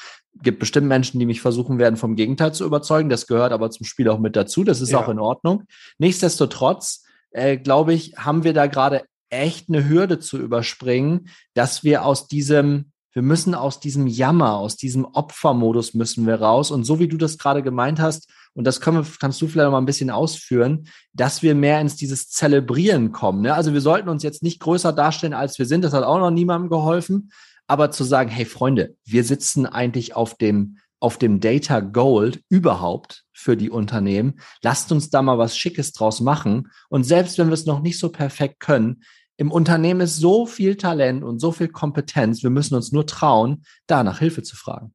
Gibt 0.42 0.58
bestimmt 0.58 0.88
Menschen, 0.88 1.20
die 1.20 1.26
mich 1.26 1.40
versuchen 1.40 1.78
werden, 1.78 1.96
vom 1.96 2.16
Gegenteil 2.16 2.52
zu 2.52 2.64
überzeugen. 2.64 3.08
Das 3.08 3.26
gehört 3.26 3.52
aber 3.52 3.70
zum 3.70 3.86
Spiel 3.86 4.08
auch 4.08 4.18
mit 4.18 4.34
dazu. 4.34 4.64
Das 4.64 4.80
ist 4.80 4.90
ja. 4.90 4.98
auch 4.98 5.08
in 5.08 5.20
Ordnung. 5.20 5.64
Nichtsdestotrotz, 5.98 7.04
äh, 7.30 7.56
glaube 7.56 7.94
ich, 7.94 8.16
haben 8.16 8.42
wir 8.42 8.52
da 8.52 8.66
gerade 8.66 9.04
echt 9.30 9.68
eine 9.68 9.88
Hürde 9.88 10.18
zu 10.18 10.38
überspringen, 10.38 11.28
dass 11.54 11.84
wir 11.84 12.04
aus 12.04 12.28
diesem 12.28 12.92
wir 13.16 13.22
müssen 13.22 13.54
aus 13.54 13.80
diesem 13.80 14.06
Jammer, 14.06 14.56
aus 14.56 14.76
diesem 14.76 15.06
Opfermodus 15.06 15.94
müssen 15.94 16.26
wir 16.26 16.34
raus. 16.34 16.70
Und 16.70 16.84
so 16.84 16.98
wie 17.00 17.08
du 17.08 17.16
das 17.16 17.38
gerade 17.38 17.62
gemeint 17.62 17.98
hast, 17.98 18.30
und 18.52 18.64
das 18.64 18.82
können 18.82 18.98
wir, 18.98 19.06
kannst 19.18 19.40
du 19.40 19.46
vielleicht 19.46 19.64
noch 19.64 19.72
mal 19.72 19.78
ein 19.78 19.86
bisschen 19.86 20.10
ausführen, 20.10 20.86
dass 21.14 21.42
wir 21.42 21.54
mehr 21.54 21.80
ins 21.80 21.96
dieses 21.96 22.28
Zelebrieren 22.28 23.12
kommen. 23.12 23.40
Ne? 23.40 23.54
Also 23.54 23.72
wir 23.72 23.80
sollten 23.80 24.10
uns 24.10 24.22
jetzt 24.22 24.42
nicht 24.42 24.60
größer 24.60 24.92
darstellen, 24.92 25.32
als 25.32 25.58
wir 25.58 25.64
sind. 25.64 25.82
Das 25.82 25.94
hat 25.94 26.04
auch 26.04 26.18
noch 26.18 26.30
niemandem 26.30 26.68
geholfen. 26.68 27.32
Aber 27.66 27.90
zu 27.90 28.04
sagen, 28.04 28.28
hey 28.28 28.44
Freunde, 28.44 28.96
wir 29.06 29.24
sitzen 29.24 29.64
eigentlich 29.64 30.14
auf 30.14 30.34
dem, 30.34 30.76
auf 31.00 31.18
dem 31.18 31.40
Data 31.40 31.80
Gold 31.80 32.42
überhaupt 32.48 33.24
für 33.32 33.56
die 33.56 33.70
Unternehmen. 33.70 34.40
Lasst 34.62 34.92
uns 34.92 35.10
da 35.10 35.22
mal 35.22 35.38
was 35.38 35.56
Schickes 35.56 35.92
draus 35.92 36.20
machen. 36.20 36.68
Und 36.88 37.04
selbst 37.04 37.38
wenn 37.38 37.48
wir 37.48 37.54
es 37.54 37.66
noch 37.66 37.80
nicht 37.80 37.98
so 37.98 38.10
perfekt 38.10 38.60
können, 38.60 39.02
im 39.36 39.50
Unternehmen 39.50 40.00
ist 40.00 40.16
so 40.16 40.46
viel 40.46 40.76
Talent 40.76 41.22
und 41.22 41.40
so 41.40 41.52
viel 41.52 41.68
Kompetenz. 41.68 42.42
Wir 42.42 42.50
müssen 42.50 42.74
uns 42.74 42.92
nur 42.92 43.06
trauen, 43.06 43.64
da 43.86 44.02
nach 44.02 44.18
Hilfe 44.18 44.42
zu 44.42 44.56
fragen. 44.56 44.94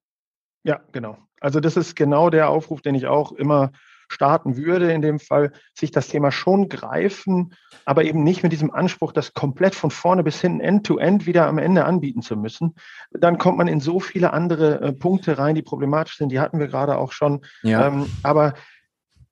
Ja, 0.63 0.81
genau. 0.91 1.17
Also 1.39 1.59
das 1.59 1.77
ist 1.77 1.95
genau 1.95 2.29
der 2.29 2.49
Aufruf, 2.49 2.81
den 2.81 2.95
ich 2.95 3.07
auch 3.07 3.31
immer 3.31 3.71
starten 4.11 4.57
würde, 4.57 4.91
in 4.91 5.01
dem 5.01 5.19
Fall 5.19 5.51
sich 5.73 5.91
das 5.91 6.07
Thema 6.07 6.31
schon 6.31 6.69
greifen, 6.69 7.53
aber 7.85 8.03
eben 8.03 8.23
nicht 8.23 8.43
mit 8.43 8.51
diesem 8.51 8.71
Anspruch, 8.71 9.11
das 9.11 9.33
komplett 9.33 9.75
von 9.75 9.91
vorne 9.91 10.23
bis 10.23 10.41
hinten 10.41 10.59
end-to-end 10.59 11.23
-end 11.23 11.25
wieder 11.25 11.47
am 11.47 11.57
Ende 11.57 11.85
anbieten 11.85 12.21
zu 12.21 12.35
müssen. 12.37 12.75
Dann 13.11 13.37
kommt 13.37 13.57
man 13.57 13.67
in 13.67 13.79
so 13.79 13.99
viele 13.99 14.33
andere 14.33 14.81
äh, 14.81 14.93
Punkte 14.93 15.37
rein, 15.37 15.55
die 15.55 15.61
problematisch 15.61 16.17
sind. 16.17 16.31
Die 16.31 16.39
hatten 16.39 16.59
wir 16.59 16.67
gerade 16.67 16.97
auch 16.97 17.11
schon. 17.11 17.41
Ja. 17.63 17.87
Ähm, 17.87 18.07
aber 18.23 18.53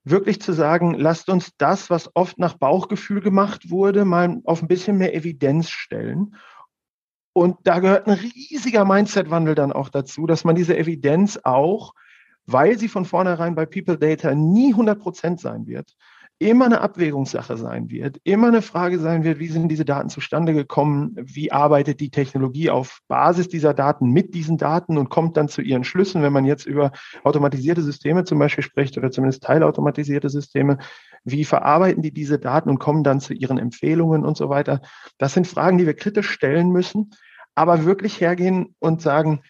wirklich 0.03 0.41
zu 0.41 0.53
sagen, 0.53 0.93
lasst 0.93 1.29
uns 1.29 1.51
das, 1.57 1.89
was 1.89 2.09
oft 2.15 2.39
nach 2.39 2.55
Bauchgefühl 2.55 3.21
gemacht 3.21 3.69
wurde, 3.69 4.05
mal 4.05 4.41
auf 4.45 4.61
ein 4.61 4.67
bisschen 4.67 4.97
mehr 4.97 5.13
Evidenz 5.13 5.69
stellen. 5.69 6.35
Und 7.33 7.57
da 7.63 7.79
gehört 7.79 8.07
ein 8.07 8.13
riesiger 8.13 8.85
Mindset-Wandel 8.85 9.55
dann 9.55 9.71
auch 9.71 9.89
dazu, 9.89 10.25
dass 10.25 10.43
man 10.43 10.55
diese 10.55 10.77
Evidenz 10.77 11.39
auch, 11.43 11.93
weil 12.51 12.77
sie 12.77 12.87
von 12.87 13.05
vornherein 13.05 13.55
bei 13.55 13.65
People 13.65 13.97
Data 13.97 14.33
nie 14.33 14.71
100 14.71 14.99
Prozent 14.99 15.39
sein 15.39 15.67
wird, 15.67 15.95
immer 16.39 16.65
eine 16.65 16.79
Abwägungssache 16.79 17.57
sein 17.57 17.89
wird, 17.89 18.17
immer 18.23 18.47
eine 18.47 18.61
Frage 18.61 18.97
sein 18.97 19.25
wird, 19.25 19.39
wie 19.39 19.49
sind 19.49 19.67
diese 19.67 19.83
Daten 19.83 20.09
zustande 20.09 20.53
gekommen, 20.53 21.13
wie 21.21 21.51
arbeitet 21.51 21.99
die 21.99 22.11
Technologie 22.11 22.69
auf 22.69 22.99
Basis 23.09 23.49
dieser 23.49 23.73
Daten 23.73 24.11
mit 24.11 24.33
diesen 24.33 24.57
Daten 24.57 24.97
und 24.97 25.09
kommt 25.09 25.35
dann 25.35 25.49
zu 25.49 25.61
ihren 25.61 25.83
Schlüssen, 25.83 26.21
wenn 26.21 26.31
man 26.31 26.45
jetzt 26.45 26.65
über 26.65 26.93
automatisierte 27.25 27.81
Systeme 27.81 28.23
zum 28.23 28.39
Beispiel 28.39 28.63
spricht 28.63 28.97
oder 28.97 29.11
zumindest 29.11 29.43
teilautomatisierte 29.43 30.29
Systeme, 30.29 30.77
wie 31.25 31.43
verarbeiten 31.43 32.01
die 32.01 32.13
diese 32.13 32.39
Daten 32.39 32.69
und 32.69 32.79
kommen 32.79 33.03
dann 33.03 33.19
zu 33.19 33.33
ihren 33.33 33.57
Empfehlungen 33.57 34.23
und 34.23 34.37
so 34.37 34.47
weiter. 34.47 34.81
Das 35.17 35.33
sind 35.33 35.45
Fragen, 35.45 35.77
die 35.77 35.85
wir 35.85 35.93
kritisch 35.93 36.29
stellen 36.29 36.71
müssen, 36.71 37.11
aber 37.53 37.83
wirklich 37.83 38.21
hergehen 38.21 38.75
und 38.79 39.01
sagen, 39.01 39.41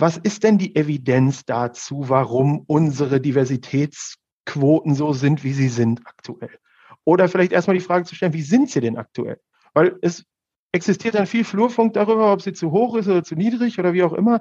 was 0.00 0.16
ist 0.16 0.42
denn 0.44 0.58
die 0.58 0.76
Evidenz 0.76 1.44
dazu, 1.44 2.08
warum 2.08 2.64
unsere 2.66 3.20
Diversitäts 3.20 4.16
Quoten 4.46 4.94
so 4.94 5.12
sind, 5.12 5.44
wie 5.44 5.52
sie 5.52 5.68
sind 5.68 6.00
aktuell. 6.06 6.58
Oder 7.04 7.28
vielleicht 7.28 7.52
erstmal 7.52 7.76
die 7.76 7.84
Frage 7.84 8.04
zu 8.04 8.14
stellen, 8.14 8.32
wie 8.32 8.42
sind 8.42 8.70
sie 8.70 8.80
denn 8.80 8.96
aktuell? 8.96 9.40
Weil 9.74 9.96
es 10.02 10.24
existiert 10.72 11.14
dann 11.14 11.26
viel 11.26 11.44
Flurfunk 11.44 11.94
darüber, 11.94 12.32
ob 12.32 12.42
sie 12.42 12.52
zu 12.52 12.70
hoch 12.70 12.96
ist 12.96 13.08
oder 13.08 13.22
zu 13.22 13.34
niedrig 13.34 13.78
oder 13.78 13.92
wie 13.92 14.02
auch 14.02 14.12
immer. 14.12 14.40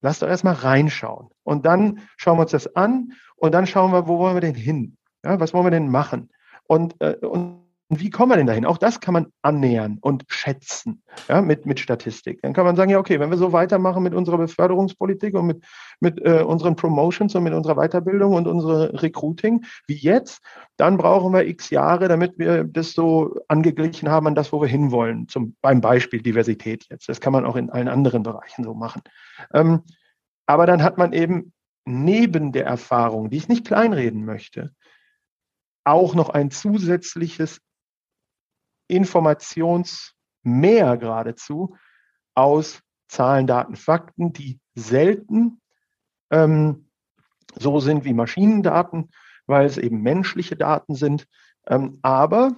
Lass 0.00 0.18
doch 0.18 0.28
erstmal 0.28 0.54
reinschauen. 0.54 1.28
Und 1.42 1.66
dann 1.66 2.00
schauen 2.16 2.38
wir 2.38 2.42
uns 2.42 2.50
das 2.50 2.74
an 2.74 3.12
und 3.36 3.52
dann 3.52 3.66
schauen 3.66 3.92
wir, 3.92 4.08
wo 4.08 4.18
wollen 4.18 4.36
wir 4.36 4.40
denn 4.40 4.54
hin? 4.54 4.96
Ja, 5.24 5.38
was 5.38 5.54
wollen 5.54 5.66
wir 5.66 5.70
denn 5.70 5.88
machen? 5.88 6.30
Und, 6.66 6.96
äh, 7.00 7.16
und 7.16 7.61
wie 8.00 8.10
kommen 8.10 8.30
wir 8.30 8.36
denn 8.36 8.46
dahin? 8.46 8.66
Auch 8.66 8.78
das 8.78 9.00
kann 9.00 9.14
man 9.14 9.26
annähern 9.42 9.98
und 10.00 10.24
schätzen 10.28 11.02
ja, 11.28 11.40
mit, 11.40 11.66
mit 11.66 11.80
Statistik. 11.80 12.40
Dann 12.42 12.52
kann 12.52 12.64
man 12.64 12.76
sagen, 12.76 12.90
ja, 12.90 12.98
okay, 12.98 13.18
wenn 13.18 13.30
wir 13.30 13.36
so 13.36 13.52
weitermachen 13.52 14.02
mit 14.02 14.14
unserer 14.14 14.38
Beförderungspolitik 14.38 15.34
und 15.34 15.46
mit, 15.46 15.64
mit 16.00 16.20
äh, 16.24 16.42
unseren 16.42 16.76
Promotions 16.76 17.34
und 17.34 17.42
mit 17.42 17.52
unserer 17.52 17.76
Weiterbildung 17.76 18.34
und 18.34 18.46
unserem 18.46 18.94
Recruiting 18.96 19.64
wie 19.86 19.96
jetzt, 19.96 20.42
dann 20.76 20.96
brauchen 20.96 21.32
wir 21.32 21.46
x 21.46 21.70
Jahre, 21.70 22.08
damit 22.08 22.38
wir 22.38 22.64
das 22.64 22.92
so 22.92 23.36
angeglichen 23.48 24.08
haben 24.08 24.26
an 24.26 24.34
das, 24.34 24.52
wo 24.52 24.60
wir 24.60 24.68
hinwollen. 24.68 25.28
Zum, 25.28 25.56
beim 25.60 25.80
Beispiel 25.80 26.22
Diversität 26.22 26.86
jetzt. 26.90 27.08
Das 27.08 27.20
kann 27.20 27.32
man 27.32 27.44
auch 27.44 27.56
in 27.56 27.70
allen 27.70 27.88
anderen 27.88 28.22
Bereichen 28.22 28.64
so 28.64 28.74
machen. 28.74 29.02
Ähm, 29.52 29.82
aber 30.46 30.66
dann 30.66 30.82
hat 30.82 30.98
man 30.98 31.12
eben 31.12 31.52
neben 31.84 32.52
der 32.52 32.66
Erfahrung, 32.66 33.30
die 33.30 33.38
ich 33.38 33.48
nicht 33.48 33.66
kleinreden 33.66 34.24
möchte, 34.24 34.72
auch 35.84 36.14
noch 36.14 36.30
ein 36.30 36.50
zusätzliches 36.50 37.60
Informationsmeer 38.92 40.96
geradezu 40.96 41.76
aus 42.34 42.80
Zahlen, 43.08 43.46
Daten, 43.46 43.76
Fakten, 43.76 44.32
die 44.32 44.58
selten 44.74 45.60
ähm, 46.30 46.88
so 47.58 47.80
sind 47.80 48.04
wie 48.04 48.14
Maschinendaten, 48.14 49.10
weil 49.46 49.66
es 49.66 49.76
eben 49.76 50.02
menschliche 50.02 50.56
Daten 50.56 50.94
sind. 50.94 51.26
Ähm, 51.66 51.98
aber 52.02 52.56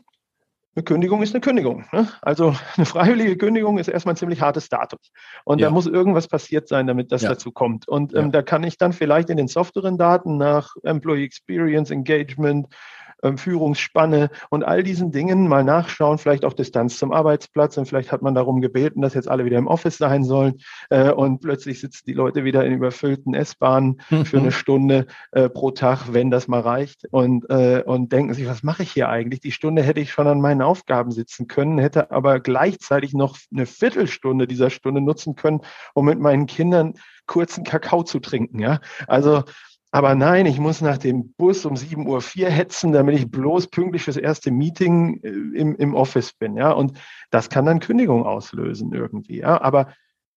eine 0.77 0.85
Kündigung 0.85 1.23
ist 1.23 1.35
eine 1.35 1.41
Kündigung. 1.41 1.85
Ne? 1.93 2.09
Also 2.23 2.55
eine 2.77 2.87
freiwillige 2.87 3.37
Kündigung 3.37 3.79
ist 3.79 3.89
erstmal 3.89 4.15
ein 4.15 4.17
ziemlich 4.17 4.41
hartes 4.41 4.69
Datum. 4.69 4.99
Und 5.45 5.61
ja. 5.61 5.69
da 5.69 5.73
muss 5.73 5.87
irgendwas 5.87 6.29
passiert 6.29 6.69
sein, 6.69 6.87
damit 6.87 7.13
das 7.13 7.23
ja. 7.23 7.31
dazu 7.31 7.53
kommt. 7.53 7.89
Und 7.89 8.15
ähm, 8.15 8.27
ja. 8.27 8.31
da 8.31 8.43
kann 8.43 8.65
ich 8.65 8.79
dann 8.79 8.93
vielleicht 8.93 9.31
in 9.31 9.37
den 9.37 9.49
softeren 9.49 9.99
Daten 9.99 10.37
nach 10.37 10.75
Employee 10.83 11.25
Experience, 11.25 11.91
Engagement, 11.91 12.69
Führungsspanne 13.37 14.31
und 14.51 14.65
all 14.65 14.83
diesen 14.83 15.11
Dingen 15.11 15.49
mal 15.49 15.65
nachschauen, 15.65 16.19
vielleicht 16.19 16.45
auch 16.45 16.53
Distanz 16.53 16.99
zum 16.99 17.13
Arbeitsplatz 17.13 17.77
und 17.77 17.87
vielleicht 17.87 18.13
hat 18.13 18.23
man 18.23 18.35
darum 18.35 18.61
gebeten, 18.61 19.01
dass 19.01 19.15
jetzt 19.15 19.29
alle 19.29 19.45
wieder 19.45 19.59
im 19.59 19.67
Office 19.67 19.99
sein 19.99 20.25
sollen 20.25 20.61
äh, 20.91 21.11
und 21.11 21.41
plötzlich 21.41 21.81
sitzen 21.81 22.05
die 22.07 22.13
Leute 22.13 22.45
wieder 22.45 22.65
in 22.65 22.73
überfüllten 22.73 23.35
S-Bahnen 23.35 24.01
für 24.25 24.39
eine 24.39 24.53
Stunde 24.53 25.07
äh, 25.33 25.49
pro 25.49 25.71
Tag, 25.71 26.13
wenn 26.13 26.31
das 26.31 26.49
mal 26.49 26.61
reicht 26.61 27.07
und, 27.11 27.49
äh, 27.51 27.83
und 27.85 28.13
denken 28.13 28.35
sich, 28.35 28.47
was 28.47 28.63
mache 28.63 28.83
ich 28.83 28.93
hier 28.93 29.09
eigentlich? 29.09 29.41
Die 29.41 29.53
Stunde 29.53 29.83
hätte 29.83 30.01
ich 30.01 30.13
schon 30.13 30.27
an 30.27 30.41
meinen 30.41 30.63
Aufgaben 30.63 31.11
sitzen 31.11 31.47
können, 31.47 31.79
hätte 31.79 32.11
aber 32.11 32.41
gleichzeitig 32.41 33.15
noch 33.15 33.39
eine 33.53 33.67
Viertelstunde 33.67 34.47
dieser 34.47 34.71
Stunde 34.71 35.01
nutzen 35.01 35.35
können, 35.35 35.61
um 35.95 36.07
mit 36.07 36.19
meinen 36.19 36.47
Kindern 36.47 36.95
kurzen 37.27 37.65
Kakao 37.65 38.03
zu 38.03 38.21
trinken. 38.21 38.59
Ja, 38.59 38.81
also 39.07 39.45
aber 39.95 40.17
nein, 40.17 40.47
ich 40.47 40.59
muss 40.59 40.81
nach 40.81 40.99
dem 40.99 41.35
Bus 41.35 41.65
um 41.65 41.75
7.04 41.75 42.43
Uhr 42.43 42.51
hetzen, 42.51 42.91
damit 42.91 43.15
ich 43.15 43.31
bloß 43.31 43.69
pünktlich 43.69 44.03
fürs 44.03 44.17
erste 44.17 44.51
Meeting 44.51 45.21
äh, 45.23 45.29
im, 45.29 45.77
im 45.77 45.95
Office 45.95 46.33
bin. 46.33 46.57
Ja, 46.57 46.73
und 46.73 46.99
das 47.31 47.49
kann 47.49 47.65
dann 47.65 47.79
Kündigung 47.79 48.27
auslösen 48.27 48.93
irgendwie. 48.93 49.39
Ja, 49.39 49.61
aber 49.63 49.93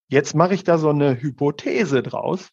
jetzt 0.06 0.36
mache 0.36 0.54
ich 0.54 0.62
da 0.62 0.78
so 0.78 0.90
eine 0.90 1.20
Hypothese 1.20 2.04
draus, 2.04 2.50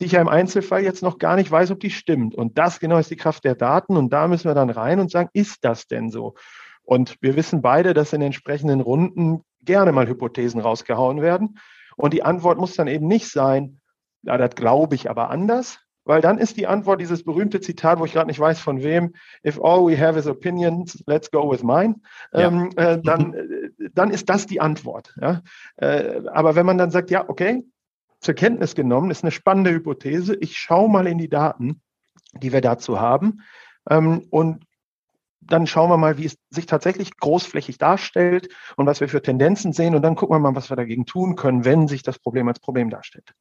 die 0.00 0.06
ich 0.06 0.12
ja 0.12 0.22
im 0.22 0.28
Einzelfall 0.28 0.82
jetzt 0.82 1.02
noch 1.02 1.18
gar 1.18 1.36
nicht 1.36 1.50
weiß, 1.50 1.72
ob 1.72 1.80
die 1.80 1.90
stimmt. 1.90 2.34
Und 2.34 2.56
das 2.56 2.80
genau 2.80 2.96
ist 2.96 3.10
die 3.10 3.16
Kraft 3.16 3.44
der 3.44 3.54
Daten. 3.54 3.94
Und 3.94 4.14
da 4.14 4.26
müssen 4.26 4.48
wir 4.48 4.54
dann 4.54 4.70
rein 4.70 4.98
und 4.98 5.10
sagen, 5.10 5.28
ist 5.34 5.58
das 5.60 5.88
denn 5.88 6.08
so? 6.08 6.36
Und 6.84 7.16
wir 7.20 7.36
wissen 7.36 7.60
beide, 7.60 7.92
dass 7.92 8.14
in 8.14 8.22
entsprechenden 8.22 8.80
Runden 8.80 9.42
gerne 9.60 9.92
mal 9.92 10.08
Hypothesen 10.08 10.62
rausgehauen 10.62 11.20
werden. 11.20 11.58
Und 11.96 12.14
die 12.14 12.22
Antwort 12.22 12.56
muss 12.56 12.76
dann 12.76 12.88
eben 12.88 13.08
nicht 13.08 13.30
sein, 13.30 13.82
ja, 14.22 14.38
das 14.38 14.54
glaube 14.54 14.94
ich 14.94 15.10
aber 15.10 15.28
anders, 15.28 15.80
weil 16.06 16.20
dann 16.20 16.38
ist 16.38 16.56
die 16.56 16.66
Antwort 16.66 17.00
dieses 17.00 17.24
berühmte 17.24 17.60
Zitat, 17.60 17.98
wo 17.98 18.04
ich 18.04 18.12
gerade 18.12 18.28
nicht 18.28 18.38
weiß 18.38 18.60
von 18.60 18.82
wem, 18.82 19.14
if 19.44 19.60
all 19.60 19.86
we 19.86 19.98
have 20.00 20.18
is 20.18 20.26
opinions, 20.26 21.02
let's 21.06 21.30
go 21.30 21.50
with 21.50 21.62
mine, 21.62 21.96
ja. 22.32 22.48
ähm, 22.48 22.70
äh, 22.76 22.98
dann, 23.02 23.34
äh, 23.34 23.90
dann 23.92 24.10
ist 24.12 24.28
das 24.30 24.46
die 24.46 24.60
Antwort. 24.60 25.14
Ja? 25.20 25.42
Äh, 25.76 26.22
aber 26.32 26.54
wenn 26.54 26.64
man 26.64 26.78
dann 26.78 26.92
sagt, 26.92 27.10
ja, 27.10 27.28
okay, 27.28 27.64
zur 28.20 28.34
Kenntnis 28.34 28.74
genommen, 28.74 29.10
ist 29.10 29.24
eine 29.24 29.32
spannende 29.32 29.72
Hypothese, 29.72 30.36
ich 30.36 30.56
schaue 30.56 30.88
mal 30.88 31.06
in 31.08 31.18
die 31.18 31.28
Daten, 31.28 31.82
die 32.34 32.52
wir 32.52 32.60
dazu 32.60 33.00
haben 33.00 33.40
ähm, 33.90 34.26
und 34.30 34.64
dann 35.40 35.66
schauen 35.66 35.90
wir 35.90 35.96
mal, 35.96 36.18
wie 36.18 36.26
es 36.26 36.38
sich 36.50 36.66
tatsächlich 36.66 37.16
großflächig 37.16 37.78
darstellt 37.78 38.48
und 38.76 38.86
was 38.86 39.00
wir 39.00 39.08
für 39.08 39.22
Tendenzen 39.22 39.72
sehen. 39.72 39.94
Und 39.94 40.02
dann 40.02 40.16
gucken 40.16 40.34
wir 40.34 40.40
mal, 40.40 40.56
was 40.56 40.70
wir 40.70 40.76
dagegen 40.76 41.06
tun 41.06 41.36
können, 41.36 41.64
wenn 41.64 41.86
sich 41.86 42.02
das 42.02 42.18
Problem 42.18 42.48
als 42.48 42.58
Problem 42.58 42.90
darstellt 42.90 43.32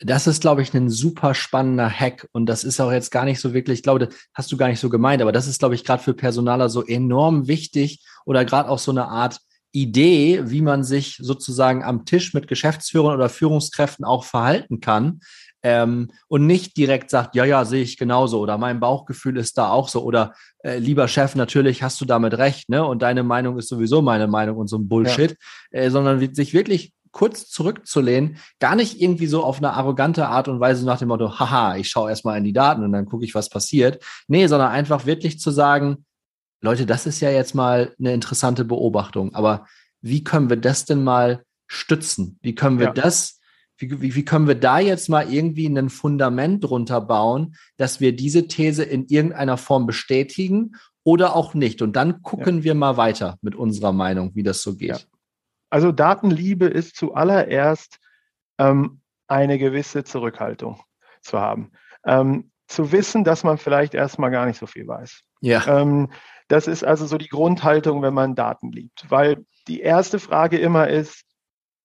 das 0.00 0.26
ist, 0.26 0.40
glaube 0.40 0.62
ich, 0.62 0.74
ein 0.74 0.88
super 0.88 1.34
spannender 1.34 1.90
Hack. 1.90 2.26
Und 2.32 2.46
das 2.46 2.64
ist 2.64 2.80
auch 2.80 2.90
jetzt 2.90 3.10
gar 3.10 3.24
nicht 3.24 3.40
so 3.40 3.52
wirklich, 3.52 3.80
ich 3.80 3.82
glaube, 3.82 4.06
das 4.06 4.14
hast 4.34 4.50
du 4.50 4.56
gar 4.56 4.68
nicht 4.68 4.80
so 4.80 4.88
gemeint, 4.88 5.20
aber 5.20 5.32
das 5.32 5.46
ist, 5.46 5.58
glaube 5.58 5.74
ich, 5.74 5.84
gerade 5.84 6.02
für 6.02 6.14
Personaler 6.14 6.68
so 6.70 6.84
enorm 6.84 7.48
wichtig 7.48 8.02
oder 8.24 8.44
gerade 8.44 8.68
auch 8.68 8.78
so 8.78 8.90
eine 8.90 9.08
Art 9.08 9.40
Idee, 9.72 10.42
wie 10.46 10.62
man 10.62 10.82
sich 10.82 11.18
sozusagen 11.20 11.84
am 11.84 12.04
Tisch 12.04 12.34
mit 12.34 12.48
Geschäftsführern 12.48 13.14
oder 13.14 13.28
Führungskräften 13.28 14.04
auch 14.04 14.24
verhalten 14.24 14.80
kann. 14.80 15.20
Ähm, 15.62 16.08
und 16.26 16.46
nicht 16.46 16.78
direkt 16.78 17.10
sagt, 17.10 17.36
ja, 17.36 17.44
ja, 17.44 17.66
sehe 17.66 17.82
ich 17.82 17.98
genauso 17.98 18.40
oder 18.40 18.56
mein 18.56 18.80
Bauchgefühl 18.80 19.36
ist 19.36 19.58
da 19.58 19.68
auch 19.68 19.90
so 19.90 20.02
oder 20.02 20.32
äh, 20.64 20.78
lieber 20.78 21.06
Chef, 21.06 21.34
natürlich 21.34 21.82
hast 21.82 22.00
du 22.00 22.06
damit 22.06 22.38
recht, 22.38 22.70
ne? 22.70 22.82
Und 22.82 23.02
deine 23.02 23.22
Meinung 23.22 23.58
ist 23.58 23.68
sowieso 23.68 24.00
meine 24.00 24.26
Meinung 24.26 24.56
und 24.56 24.68
so 24.68 24.78
ein 24.78 24.88
Bullshit, 24.88 25.36
ja. 25.70 25.80
äh, 25.80 25.90
sondern 25.90 26.34
sich 26.34 26.54
wirklich 26.54 26.94
kurz 27.12 27.48
zurückzulehnen, 27.48 28.36
gar 28.60 28.76
nicht 28.76 29.00
irgendwie 29.00 29.26
so 29.26 29.42
auf 29.42 29.58
eine 29.58 29.72
arrogante 29.72 30.28
Art 30.28 30.48
und 30.48 30.60
Weise 30.60 30.86
nach 30.86 30.98
dem 30.98 31.08
Motto, 31.08 31.38
haha, 31.38 31.76
ich 31.76 31.88
schaue 31.88 32.10
erstmal 32.10 32.38
in 32.38 32.44
die 32.44 32.52
Daten 32.52 32.84
und 32.84 32.92
dann 32.92 33.06
gucke 33.06 33.24
ich, 33.24 33.34
was 33.34 33.48
passiert. 33.48 34.02
Nee, 34.28 34.46
sondern 34.46 34.70
einfach 34.70 35.06
wirklich 35.06 35.40
zu 35.40 35.50
sagen, 35.50 36.04
Leute, 36.60 36.86
das 36.86 37.06
ist 37.06 37.20
ja 37.20 37.30
jetzt 37.30 37.54
mal 37.54 37.94
eine 37.98 38.12
interessante 38.12 38.64
Beobachtung, 38.64 39.34
aber 39.34 39.66
wie 40.02 40.24
können 40.24 40.50
wir 40.50 40.56
das 40.56 40.84
denn 40.84 41.02
mal 41.02 41.44
stützen? 41.66 42.38
Wie 42.42 42.54
können 42.54 42.78
wir 42.78 42.88
ja. 42.88 42.92
das, 42.92 43.40
wie, 43.78 44.00
wie, 44.00 44.14
wie 44.14 44.24
können 44.24 44.46
wir 44.46 44.54
da 44.54 44.78
jetzt 44.78 45.08
mal 45.08 45.32
irgendwie 45.32 45.66
ein 45.66 45.88
Fundament 45.88 46.64
drunter 46.64 47.00
bauen, 47.00 47.56
dass 47.76 48.00
wir 48.00 48.14
diese 48.14 48.46
These 48.46 48.82
in 48.84 49.06
irgendeiner 49.06 49.56
Form 49.56 49.86
bestätigen 49.86 50.72
oder 51.02 51.34
auch 51.34 51.54
nicht? 51.54 51.80
Und 51.80 51.96
dann 51.96 52.22
gucken 52.22 52.58
ja. 52.58 52.64
wir 52.64 52.74
mal 52.74 52.96
weiter 52.96 53.38
mit 53.40 53.54
unserer 53.54 53.92
Meinung, 53.92 54.34
wie 54.34 54.42
das 54.42 54.62
so 54.62 54.76
geht. 54.76 54.88
Ja. 54.90 54.98
Also 55.70 55.92
Datenliebe 55.92 56.66
ist 56.66 56.96
zuallererst 56.96 57.98
ähm, 58.58 59.00
eine 59.28 59.58
gewisse 59.58 60.04
Zurückhaltung 60.04 60.82
zu 61.22 61.40
haben. 61.40 61.72
Ähm, 62.04 62.50
zu 62.66 62.92
wissen, 62.92 63.24
dass 63.24 63.42
man 63.44 63.58
vielleicht 63.58 63.94
erstmal 63.94 64.30
gar 64.30 64.46
nicht 64.46 64.58
so 64.58 64.66
viel 64.66 64.86
weiß. 64.86 65.22
Ja. 65.40 65.80
Ähm, 65.80 66.10
das 66.48 66.66
ist 66.66 66.84
also 66.84 67.06
so 67.06 67.18
die 67.18 67.28
Grundhaltung, 67.28 68.02
wenn 68.02 68.14
man 68.14 68.34
Daten 68.34 68.72
liebt. 68.72 69.06
Weil 69.08 69.44
die 69.68 69.80
erste 69.80 70.18
Frage 70.18 70.58
immer 70.58 70.88
ist, 70.88 71.24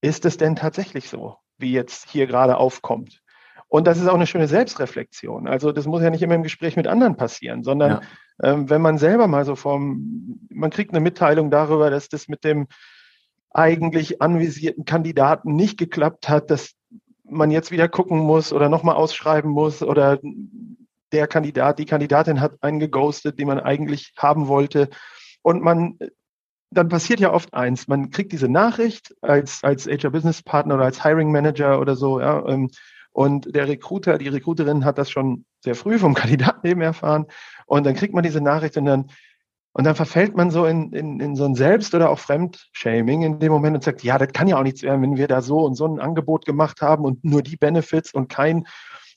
ist 0.02 0.26
es 0.26 0.38
denn 0.38 0.56
tatsächlich 0.56 1.10
so, 1.10 1.38
wie 1.58 1.72
jetzt 1.72 2.10
hier 2.10 2.28
gerade 2.28 2.58
aufkommt? 2.58 3.22
Und 3.68 3.88
das 3.88 4.00
ist 4.00 4.08
auch 4.08 4.16
eine 4.16 4.28
schöne 4.28 4.48
Selbstreflexion. 4.48 5.48
Also 5.48 5.72
das 5.72 5.86
muss 5.86 6.02
ja 6.02 6.10
nicht 6.10 6.22
immer 6.22 6.36
im 6.36 6.44
Gespräch 6.44 6.76
mit 6.76 6.88
anderen 6.88 7.18
passieren, 7.18 7.64
sondern 7.64 7.92
ja. 7.92 8.02
ähm, 8.44 8.70
wenn 8.70 8.82
man 8.82 8.98
selber 8.98 9.28
mal 9.28 9.44
so 9.44 9.56
vom, 9.56 10.40
man 10.50 10.70
kriegt 10.70 10.92
eine 10.92 11.00
Mitteilung 11.00 11.50
darüber, 11.50 11.90
dass 11.90 12.08
das 12.08 12.28
mit 12.28 12.44
dem 12.44 12.68
eigentlich 13.56 14.22
anvisierten 14.22 14.84
Kandidaten 14.84 15.56
nicht 15.56 15.78
geklappt 15.78 16.28
hat, 16.28 16.52
dass 16.52 16.74
man 17.24 17.52
jetzt 17.52 17.72
wieder 17.72 17.88
gucken 17.88 18.20
muss 18.20 18.52
oder 18.52 18.70
nochmal 18.70 18.96
ausschreiben 18.96 19.50
muss 19.50 19.82
oder 19.82 20.20
der 21.12 21.28
Kandidat, 21.28 21.80
die 21.80 21.86
Kandidatin 21.86 22.42
hat 22.42 22.62
einen 22.62 22.80
geghostet, 22.80 23.40
den 23.40 23.48
man 23.48 23.60
eigentlich 23.60 24.14
haben 24.18 24.48
wollte. 24.48 24.90
Und 25.42 25.64
man, 25.64 25.98
dann 26.70 26.90
passiert 26.90 27.22
ja 27.22 27.32
oft 27.32 27.54
eins, 27.54 27.88
man 27.88 28.10
kriegt 28.10 28.34
diese 28.34 28.50
Nachricht 28.50 29.16
als, 29.22 29.64
als 29.64 29.88
HR 29.88 30.12
Business 30.12 30.44
Partner 30.44 30.76
oder 30.76 30.86
als 30.86 31.02
Hiring 31.02 31.32
Manager 31.32 31.80
oder 31.80 31.96
so, 31.96 32.20
ja, 32.20 32.46
ähm, 32.48 32.70
und 33.14 33.56
der 33.56 33.70
Recruiter, 33.70 34.18
die 34.18 34.28
Recruiterin 34.28 34.84
hat 34.84 34.98
das 34.98 35.10
schon 35.10 35.46
sehr 35.62 35.76
früh 35.76 35.98
vom 35.98 36.14
Kandidaten 36.16 36.68
eben 36.68 36.82
erfahren. 36.82 37.28
Und 37.66 37.86
dann 37.86 37.96
kriegt 37.96 38.14
man 38.14 38.24
diese 38.24 38.42
Nachricht 38.42 38.76
und 38.76 38.84
dann 38.84 39.10
und 39.78 39.84
dann 39.84 39.96
verfällt 39.96 40.38
man 40.38 40.52
so 40.52 40.66
in, 40.66 40.94
in, 40.94 41.20
in 41.20 41.36
so 41.36 41.44
ein 41.44 41.54
Selbst- 41.54 41.94
oder 41.94 42.10
auch 42.10 42.18
Fremdshaming 42.18 43.24
in 43.24 43.40
dem 43.40 43.52
Moment 43.52 43.76
und 43.76 43.84
sagt, 43.84 44.04
ja, 44.04 44.18
das 44.18 44.30
kann 44.32 44.48
ja 44.48 44.58
auch 44.58 44.64
nichts 44.64 44.84
werden, 44.84 45.02
wenn 45.02 45.18
wir 45.18 45.28
da 45.28 45.42
so 45.42 45.66
und 45.66 45.76
so 45.76 45.86
ein 45.86 46.00
Angebot 46.00 46.46
gemacht 46.46 46.82
haben 46.82 47.04
und 47.04 47.26
nur 47.26 47.42
die 47.42 47.58
Benefits 47.58 48.14
und 48.14 48.30
kein, 48.30 48.68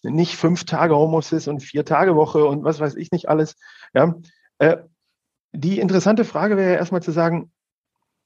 nicht 0.03 0.35
fünf 0.35 0.65
Tage 0.65 0.97
Homeoffice 0.97 1.47
und 1.47 1.63
vier 1.63 1.85
Tage 1.85 2.17
Woche 2.17 2.45
und 2.45 2.65
was 2.65 2.81
weiß 2.81 2.97
ich 2.97 3.13
nicht 3.13 3.29
alles. 3.29 3.55
Ja, 3.95 4.17
äh, 4.59 4.79
die 5.53 5.79
interessante 5.79 6.25
Frage 6.25 6.57
wäre 6.57 6.73
ja 6.73 6.77
erstmal 6.79 7.05
zu 7.05 7.13
sagen, 7.13 7.53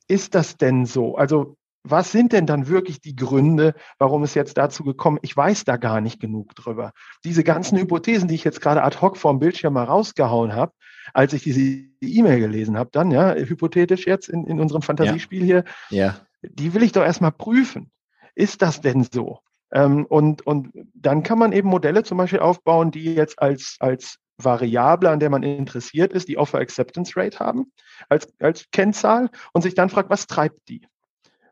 ist 0.09 0.35
das 0.35 0.57
denn 0.57 0.87
so? 0.87 1.16
Also 1.16 1.59
was 1.85 2.12
sind 2.12 2.33
denn 2.33 2.47
dann 2.47 2.66
wirklich 2.66 3.03
die 3.03 3.14
Gründe, 3.14 3.75
warum 3.99 4.23
es 4.23 4.33
jetzt 4.33 4.57
dazu 4.57 4.85
gekommen 4.85 5.18
ist? 5.18 5.25
Ich 5.25 5.37
weiß 5.37 5.64
da 5.64 5.77
gar 5.77 6.01
nicht 6.01 6.18
genug 6.18 6.55
drüber. 6.55 6.92
Diese 7.27 7.45
ganzen 7.45 7.77
Hypothesen, 7.77 8.27
die 8.27 8.37
ich 8.37 8.45
jetzt 8.45 8.62
gerade 8.62 8.83
ad 8.85 9.03
hoc 9.03 9.18
vorm 9.18 9.38
Bildschirm 9.38 9.75
mal 9.75 9.85
rausgehauen 9.85 10.55
habe, 10.55 10.73
als 11.12 11.32
ich 11.32 11.42
diese 11.42 11.60
E-Mail 12.00 12.40
gelesen 12.40 12.76
habe, 12.76 12.90
dann, 12.92 13.10
ja, 13.10 13.34
hypothetisch 13.34 14.06
jetzt 14.06 14.28
in, 14.28 14.46
in 14.46 14.60
unserem 14.60 14.82
Fantasiespiel 14.82 15.40
ja. 15.40 15.46
hier, 15.46 15.64
ja. 15.90 16.20
die 16.42 16.74
will 16.74 16.82
ich 16.82 16.92
doch 16.92 17.02
erstmal 17.02 17.32
prüfen. 17.32 17.90
Ist 18.34 18.62
das 18.62 18.80
denn 18.80 19.06
so? 19.10 19.40
Ähm, 19.72 20.06
und, 20.06 20.46
und 20.46 20.70
dann 20.94 21.22
kann 21.22 21.38
man 21.38 21.52
eben 21.52 21.68
Modelle 21.68 22.02
zum 22.02 22.18
Beispiel 22.18 22.40
aufbauen, 22.40 22.90
die 22.90 23.14
jetzt 23.14 23.40
als, 23.40 23.76
als 23.80 24.18
Variable, 24.38 25.10
an 25.10 25.20
der 25.20 25.30
man 25.30 25.42
interessiert 25.42 26.12
ist, 26.12 26.28
die 26.28 26.38
Offer 26.38 26.58
Acceptance 26.58 27.12
Rate 27.16 27.38
haben 27.38 27.72
als, 28.08 28.32
als 28.40 28.66
Kennzahl 28.70 29.30
und 29.52 29.62
sich 29.62 29.74
dann 29.74 29.88
fragt, 29.88 30.10
was 30.10 30.26
treibt 30.26 30.68
die? 30.68 30.86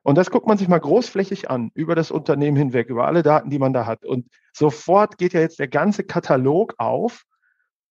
Und 0.03 0.17
das 0.17 0.31
guckt 0.31 0.47
man 0.47 0.57
sich 0.57 0.69
mal 0.69 0.79
großflächig 0.79 1.51
an, 1.51 1.71
über 1.75 1.95
das 1.95 2.11
Unternehmen 2.11 2.57
hinweg, 2.57 2.89
über 2.89 3.07
alle 3.07 3.23
Daten, 3.23 3.51
die 3.51 3.59
man 3.59 3.73
da 3.73 3.85
hat. 3.87 4.05
Und 4.05 4.29
sofort 4.53 5.19
geht 5.19 5.35
ja 5.35 5.41
jetzt 5.41 5.59
der 5.59 5.69
ganze 5.69 6.05
Katalog 6.05 6.75
auf. 6.79 7.25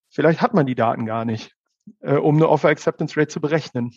Vielleicht 0.10 0.42
hat 0.42 0.54
man 0.54 0.66
die 0.66 0.76
Daten 0.76 1.06
gar 1.06 1.26
nicht, 1.26 1.56
äh, 2.02 2.16
um 2.16 2.36
eine 2.36 2.50
Offer 2.50 2.70
Acceptance 2.70 3.20
Rate 3.20 3.30
zu 3.30 3.42
berechnen. 3.42 3.92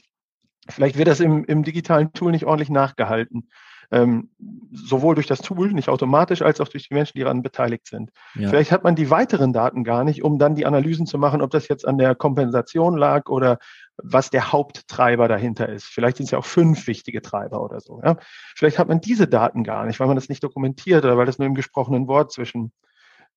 Vielleicht 0.69 0.97
wird 0.97 1.09
das 1.09 1.21
im, 1.21 1.45
im 1.45 1.65
digitalen 1.65 2.13
Tool 2.13 2.33
nicht 2.33 2.45
ordentlich 2.45 2.71
nachgehalten 2.71 3.49
ähm, 3.93 4.31
sowohl 4.73 5.15
durch 5.15 5.27
das 5.27 5.43
Tool, 5.43 5.71
nicht 5.73 5.91
automatisch, 5.91 6.41
als 6.41 6.61
auch 6.61 6.69
durch 6.69 6.89
die 6.89 6.95
Menschen, 6.95 7.13
die 7.15 7.23
daran 7.23 7.43
beteiligt 7.43 7.87
sind. 7.87 8.11
Ja. 8.35 8.49
Vielleicht 8.49 8.73
hat 8.73 8.85
man 8.85 8.97
die 8.97 9.11
weiteren 9.11 9.53
Daten 9.53 9.85
gar 9.85 10.03
nicht, 10.03 10.25
um 10.25 10.39
dann 10.39 10.55
die 10.55 10.65
Analysen 10.65 11.07
zu 11.07 11.19
machen, 11.19 11.43
ob 11.43 11.51
das 11.51 11.69
jetzt 11.69 11.87
an 11.87 11.99
der 11.99 12.15
Kompensation 12.15 12.97
lag 12.97 13.29
oder 13.29 13.59
was 13.99 14.31
der 14.31 14.51
Haupttreiber 14.51 15.29
dahinter 15.29 15.69
ist. 15.69 15.85
Vielleicht 15.85 16.17
sind 16.17 16.25
es 16.25 16.31
ja 16.31 16.39
auch 16.39 16.47
fünf 16.47 16.87
wichtige 16.87 17.21
Treiber 17.21 17.63
oder 17.63 17.81
so. 17.81 18.01
Ja? 18.03 18.17
Vielleicht 18.57 18.79
hat 18.79 18.89
man 18.89 19.03
diese 19.03 19.29
Daten 19.29 19.63
gar 19.63 19.85
nicht, 19.85 20.01
weil 20.01 20.07
man 20.07 20.17
das 20.17 20.31
nicht 20.31 20.43
dokumentiert 20.43 21.05
oder 21.05 21.19
weil 21.19 21.27
das 21.27 21.39
nur 21.39 21.47
im 21.47 21.55
gesprochenen 21.55 22.09
Wort 22.09 22.33
zwischen, 22.33 22.73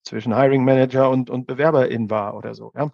zwischen 0.06 0.36
Hiring 0.36 0.63
Manager 0.63 1.10
und, 1.10 1.30
und 1.30 1.48
Bewerberin 1.48 2.10
war 2.10 2.36
oder 2.36 2.54
so. 2.54 2.72
Ja? 2.76 2.91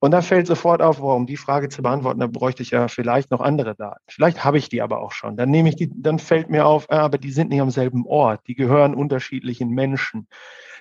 Und 0.00 0.12
da 0.12 0.22
fällt 0.22 0.46
sofort 0.46 0.80
auf, 0.80 1.00
wow, 1.00 1.16
um 1.16 1.26
die 1.26 1.36
Frage 1.36 1.68
zu 1.68 1.82
beantworten, 1.82 2.20
da 2.20 2.28
bräuchte 2.28 2.62
ich 2.62 2.70
ja 2.70 2.86
vielleicht 2.86 3.32
noch 3.32 3.40
andere 3.40 3.74
Daten. 3.74 4.00
Vielleicht 4.06 4.44
habe 4.44 4.58
ich 4.58 4.68
die 4.68 4.80
aber 4.80 5.00
auch 5.00 5.10
schon. 5.10 5.36
Dann 5.36 5.50
nehme 5.50 5.68
ich 5.68 5.76
die, 5.76 5.90
dann 5.92 6.20
fällt 6.20 6.50
mir 6.50 6.66
auf, 6.66 6.88
ah, 6.90 7.00
aber 7.00 7.18
die 7.18 7.32
sind 7.32 7.50
nicht 7.50 7.60
am 7.60 7.70
selben 7.70 8.06
Ort. 8.06 8.46
Die 8.46 8.54
gehören 8.54 8.94
unterschiedlichen 8.94 9.70
Menschen. 9.70 10.28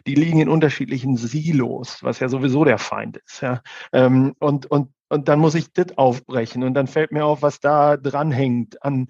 Die 0.05 0.13
liegen 0.13 0.39
in 0.39 0.49
unterschiedlichen 0.49 1.17
Silos, 1.17 2.03
was 2.03 2.19
ja 2.19 2.29
sowieso 2.29 2.63
der 2.63 2.77
Feind 2.77 3.17
ist. 3.17 3.41
Ja. 3.41 3.61
Ähm, 3.91 4.35
und, 4.37 4.67
und, 4.67 4.91
und 5.09 5.27
dann 5.27 5.39
muss 5.39 5.55
ich 5.55 5.73
das 5.73 5.97
aufbrechen. 5.97 6.63
Und 6.63 6.75
dann 6.75 6.85
fällt 6.85 7.11
mir 7.11 7.25
auf, 7.25 7.41
was 7.41 7.59
da 7.59 7.97
dranhängt 7.97 8.83
an, 8.83 9.07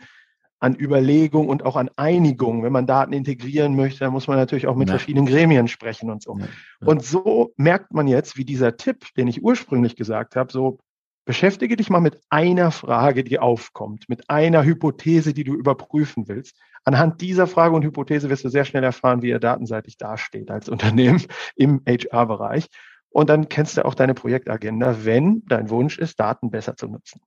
an 0.59 0.75
Überlegung 0.75 1.49
und 1.49 1.63
auch 1.63 1.75
an 1.75 1.89
Einigung. 1.95 2.63
Wenn 2.63 2.71
man 2.71 2.87
Daten 2.87 3.13
integrieren 3.13 3.75
möchte, 3.75 3.99
dann 3.99 4.13
muss 4.13 4.27
man 4.27 4.37
natürlich 4.37 4.67
auch 4.67 4.75
mit 4.75 4.89
ja. 4.89 4.95
verschiedenen 4.95 5.27
Gremien 5.27 5.67
sprechen 5.67 6.09
und 6.09 6.23
so. 6.23 6.37
Ja. 6.39 6.47
Und 6.85 7.03
so 7.03 7.53
merkt 7.57 7.93
man 7.93 8.07
jetzt, 8.07 8.37
wie 8.37 8.45
dieser 8.45 8.77
Tipp, 8.77 9.05
den 9.15 9.27
ich 9.27 9.43
ursprünglich 9.43 9.95
gesagt 9.95 10.35
habe, 10.35 10.51
so 10.51 10.79
beschäftige 11.25 11.75
dich 11.75 11.89
mal 11.89 11.99
mit 11.99 12.19
einer 12.29 12.71
Frage, 12.71 13.23
die 13.23 13.37
aufkommt, 13.37 14.07
mit 14.07 14.29
einer 14.29 14.63
Hypothese, 14.63 15.33
die 15.33 15.43
du 15.43 15.53
überprüfen 15.53 16.27
willst. 16.27 16.57
Anhand 16.85 17.21
dieser 17.21 17.47
Frage 17.47 17.75
und 17.75 17.83
Hypothese 17.83 18.29
wirst 18.29 18.45
du 18.45 18.49
sehr 18.49 18.63
schnell 18.65 18.83
erfahren, 18.83 19.21
wie 19.21 19.29
ihr 19.29 19.39
datenseitig 19.39 19.97
dasteht 19.97 20.49
als 20.49 20.69
Unternehmen 20.69 21.21
im 21.55 21.81
HR-Bereich. 21.85 22.67
Und 23.09 23.29
dann 23.29 23.49
kennst 23.49 23.77
du 23.77 23.85
auch 23.85 23.93
deine 23.93 24.13
Projektagenda, 24.13 25.03
wenn 25.03 25.43
dein 25.47 25.69
Wunsch 25.69 25.97
ist, 25.97 26.19
Daten 26.19 26.49
besser 26.49 26.75
zu 26.75 26.87
nutzen. 26.87 27.21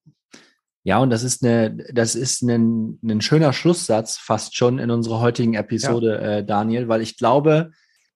Ja, 0.82 0.98
und 0.98 1.10
das 1.10 1.22
ist 1.22 1.44
eine, 1.44 1.76
das 1.92 2.14
ist 2.14 2.42
ein, 2.42 2.98
ein 3.04 3.20
schöner 3.20 3.52
Schlusssatz 3.52 4.16
fast 4.16 4.56
schon 4.56 4.78
in 4.78 4.90
unserer 4.90 5.20
heutigen 5.20 5.54
Episode, 5.54 6.12
ja. 6.14 6.28
äh, 6.38 6.44
Daniel, 6.44 6.88
weil 6.88 7.02
ich 7.02 7.18
glaube, 7.18 7.72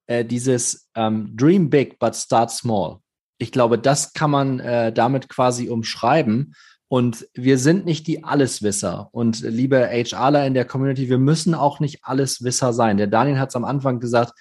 äh, 0.06 0.24
dieses 0.24 0.88
ähm, 0.94 1.36
Dream 1.36 1.68
Big 1.68 1.98
but 1.98 2.16
Start 2.16 2.50
Small, 2.50 2.98
ich 3.38 3.52
glaube, 3.52 3.78
das 3.78 4.12
kann 4.14 4.30
man 4.30 4.60
äh, 4.60 4.92
damit 4.92 5.28
quasi 5.28 5.68
umschreiben. 5.68 6.54
Und 6.88 7.26
wir 7.34 7.58
sind 7.58 7.86
nicht 7.86 8.06
die 8.06 8.22
Alleswisser. 8.22 9.08
Und 9.12 9.40
liebe 9.40 9.88
HRler 9.88 10.46
in 10.46 10.54
der 10.54 10.64
Community, 10.64 11.08
wir 11.08 11.18
müssen 11.18 11.54
auch 11.54 11.80
nicht 11.80 12.04
Alleswisser 12.04 12.72
sein. 12.72 12.96
Der 12.96 13.08
Daniel 13.08 13.38
hat 13.38 13.48
es 13.48 13.56
am 13.56 13.64
Anfang 13.64 14.00
gesagt, 14.00 14.32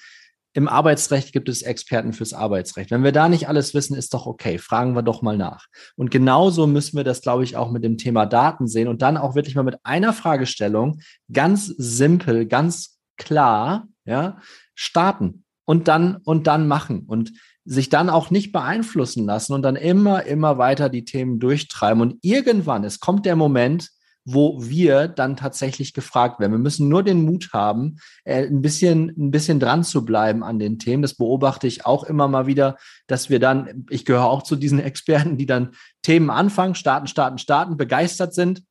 im 0.53 0.67
Arbeitsrecht 0.67 1.33
gibt 1.33 1.49
es 1.49 1.63
Experten 1.63 2.13
fürs 2.13 2.33
Arbeitsrecht. 2.33 2.91
Wenn 2.91 3.03
wir 3.03 3.11
da 3.11 3.27
nicht 3.27 3.47
alles 3.47 3.73
wissen, 3.73 3.95
ist 3.95 4.13
doch 4.13 4.27
okay. 4.27 4.59
Fragen 4.59 4.95
wir 4.95 5.01
doch 5.01 5.21
mal 5.21 5.35
nach. 5.35 5.65
Und 5.95 6.11
genauso 6.11 6.67
müssen 6.67 6.95
wir 6.95 7.03
das, 7.03 7.21
glaube 7.21 7.43
ich, 7.43 7.57
auch 7.57 7.71
mit 7.71 7.83
dem 7.83 7.97
Thema 7.97 8.25
Daten 8.25 8.67
sehen 8.67 8.87
und 8.87 9.01
dann 9.01 9.17
auch 9.17 9.35
wirklich 9.35 9.55
mal 9.55 9.63
mit 9.63 9.77
einer 9.83 10.13
Fragestellung 10.13 10.99
ganz 11.31 11.65
simpel, 11.65 12.45
ganz 12.45 12.99
klar, 13.17 13.87
ja, 14.05 14.37
starten 14.75 15.43
und 15.65 15.87
dann 15.87 16.17
und 16.17 16.45
dann 16.45 16.67
machen 16.67 17.05
und 17.07 17.33
sich 17.65 17.89
dann 17.89 18.09
auch 18.09 18.29
nicht 18.29 18.51
beeinflussen 18.51 19.25
lassen 19.25 19.53
und 19.53 19.61
dann 19.61 19.75
immer, 19.75 20.25
immer 20.25 20.57
weiter 20.57 20.89
die 20.89 21.05
Themen 21.05 21.39
durchtreiben. 21.39 22.01
Und 22.01 22.17
irgendwann, 22.21 22.83
es 22.83 22.99
kommt 22.99 23.25
der 23.25 23.35
Moment, 23.35 23.89
wo 24.25 24.57
wir 24.59 25.07
dann 25.07 25.35
tatsächlich 25.35 25.93
gefragt 25.93 26.39
werden. 26.39 26.51
Wir 26.51 26.59
müssen 26.59 26.87
nur 26.87 27.03
den 27.03 27.23
Mut 27.23 27.49
haben, 27.53 27.97
äh, 28.23 28.45
ein 28.45 28.61
bisschen, 28.61 29.09
ein 29.17 29.31
bisschen 29.31 29.59
dran 29.59 29.83
zu 29.83 30.05
bleiben 30.05 30.43
an 30.43 30.59
den 30.59 30.79
Themen. 30.79 31.01
Das 31.01 31.15
beobachte 31.15 31.67
ich 31.67 31.85
auch 31.85 32.03
immer 32.03 32.27
mal 32.27 32.47
wieder, 32.47 32.77
dass 33.07 33.29
wir 33.29 33.39
dann, 33.39 33.85
ich 33.89 34.05
gehöre 34.05 34.25
auch 34.25 34.43
zu 34.43 34.55
diesen 34.55 34.79
Experten, 34.83 35.37
die 35.37 35.45
dann 35.45 35.71
Themen 36.01 36.29
anfangen, 36.29 36.75
starten, 36.75 37.07
starten, 37.07 37.37
starten, 37.37 37.77
begeistert 37.77 38.33
sind 38.33 38.63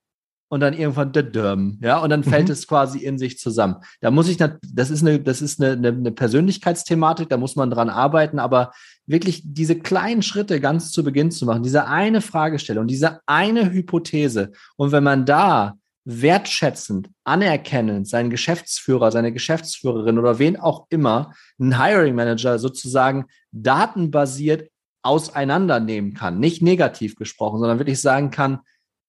und 0.53 0.61
dann 0.61 0.75
irgendwann 0.75 1.13
dödüm, 1.13 1.79
ja, 1.81 1.97
und 2.01 2.11
dann 2.11 2.25
fällt 2.25 2.49
mhm. 2.49 2.53
es 2.53 2.67
quasi 2.67 2.99
in 2.99 3.17
sich 3.17 3.39
zusammen. 3.39 3.77
Da 4.03 4.11
muss 4.11 4.29
ich, 4.29 4.37
das 4.37 4.91
ist 4.91 5.01
eine, 5.01 5.19
das 5.19 5.41
ist 5.41 5.63
eine, 5.63 5.89
eine 5.89 6.13
Persönlichkeitsthematik, 6.13 7.31
da 7.31 7.39
muss 7.39 7.57
man 7.57 7.71
dran 7.71 7.89
arbeiten, 7.89 8.39
aber 8.39 8.71
wirklich 9.07 9.41
diese 9.47 9.79
kleinen 9.79 10.21
Schritte 10.21 10.61
ganz 10.61 10.91
zu 10.91 11.05
Beginn 11.05 11.31
zu 11.31 11.47
machen, 11.47 11.63
diese 11.63 11.87
eine 11.87 12.21
Fragestellung, 12.21 12.87
diese 12.87 13.21
eine 13.25 13.73
Hypothese. 13.73 14.53
Und 14.77 14.93
wenn 14.93 15.03
man 15.03 15.25
da 15.25 15.79
wertschätzend, 16.05 17.09
anerkennend 17.25 18.07
seinen 18.07 18.29
Geschäftsführer, 18.29 19.11
seine 19.11 19.33
Geschäftsführerin 19.33 20.19
oder 20.19 20.39
wen 20.39 20.59
auch 20.59 20.85
immer, 20.91 21.33
einen 21.59 21.83
Hiring 21.83 22.15
Manager 22.15 22.59
sozusagen 22.59 23.25
datenbasiert 23.53 24.69
auseinandernehmen 25.01 26.13
kann, 26.13 26.41
nicht 26.41 26.61
negativ 26.61 27.17
gesprochen, 27.17 27.59
sondern 27.59 27.79
wirklich 27.79 28.03
sagen 28.03 28.31
kann, 28.31 28.59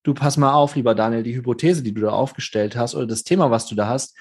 du 0.03 0.13
pass 0.13 0.37
mal 0.37 0.53
auf, 0.53 0.75
lieber 0.75 0.95
Daniel, 0.95 1.23
die 1.23 1.35
Hypothese, 1.35 1.83
die 1.83 1.93
du 1.93 2.01
da 2.01 2.11
aufgestellt 2.11 2.75
hast 2.75 2.95
oder 2.95 3.07
das 3.07 3.23
Thema, 3.23 3.51
was 3.51 3.65
du 3.65 3.75
da 3.75 3.87
hast, 3.87 4.15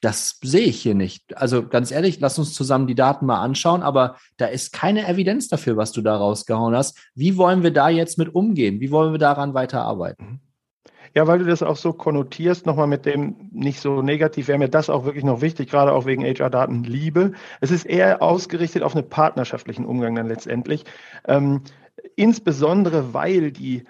das 0.00 0.40
sehe 0.42 0.66
ich 0.66 0.82
hier 0.82 0.94
nicht. 0.94 1.36
Also 1.36 1.66
ganz 1.66 1.92
ehrlich, 1.92 2.18
lass 2.18 2.38
uns 2.38 2.54
zusammen 2.54 2.88
die 2.88 2.96
Daten 2.96 3.24
mal 3.24 3.40
anschauen, 3.40 3.82
aber 3.82 4.16
da 4.36 4.46
ist 4.46 4.72
keine 4.72 5.06
Evidenz 5.06 5.46
dafür, 5.46 5.76
was 5.76 5.92
du 5.92 6.02
da 6.02 6.16
rausgehauen 6.16 6.74
hast. 6.74 6.98
Wie 7.14 7.36
wollen 7.36 7.62
wir 7.62 7.70
da 7.70 7.88
jetzt 7.88 8.18
mit 8.18 8.34
umgehen? 8.34 8.80
Wie 8.80 8.90
wollen 8.90 9.12
wir 9.12 9.18
daran 9.18 9.54
weiterarbeiten? 9.54 10.26
Mhm. 10.26 10.40
Ja, 11.14 11.26
weil 11.26 11.38
du 11.38 11.44
das 11.44 11.62
auch 11.62 11.76
so 11.76 11.92
konnotierst, 11.92 12.64
nochmal 12.64 12.86
mit 12.86 13.04
dem 13.04 13.50
nicht 13.52 13.80
so 13.80 14.00
negativ, 14.00 14.48
wäre 14.48 14.58
mir 14.58 14.70
das 14.70 14.88
auch 14.88 15.04
wirklich 15.04 15.24
noch 15.24 15.42
wichtig, 15.42 15.68
gerade 15.68 15.92
auch 15.92 16.06
wegen 16.06 16.24
HR-Daten 16.24 16.84
Liebe. 16.84 17.32
Es 17.60 17.70
ist 17.70 17.84
eher 17.84 18.22
ausgerichtet 18.22 18.82
auf 18.82 18.96
einen 18.96 19.08
partnerschaftlichen 19.08 19.84
Umgang 19.84 20.14
dann 20.14 20.28
letztendlich. 20.28 20.84
Ähm, 21.28 21.60
insbesondere 22.16 23.12
weil 23.12 23.52
die 23.52 23.84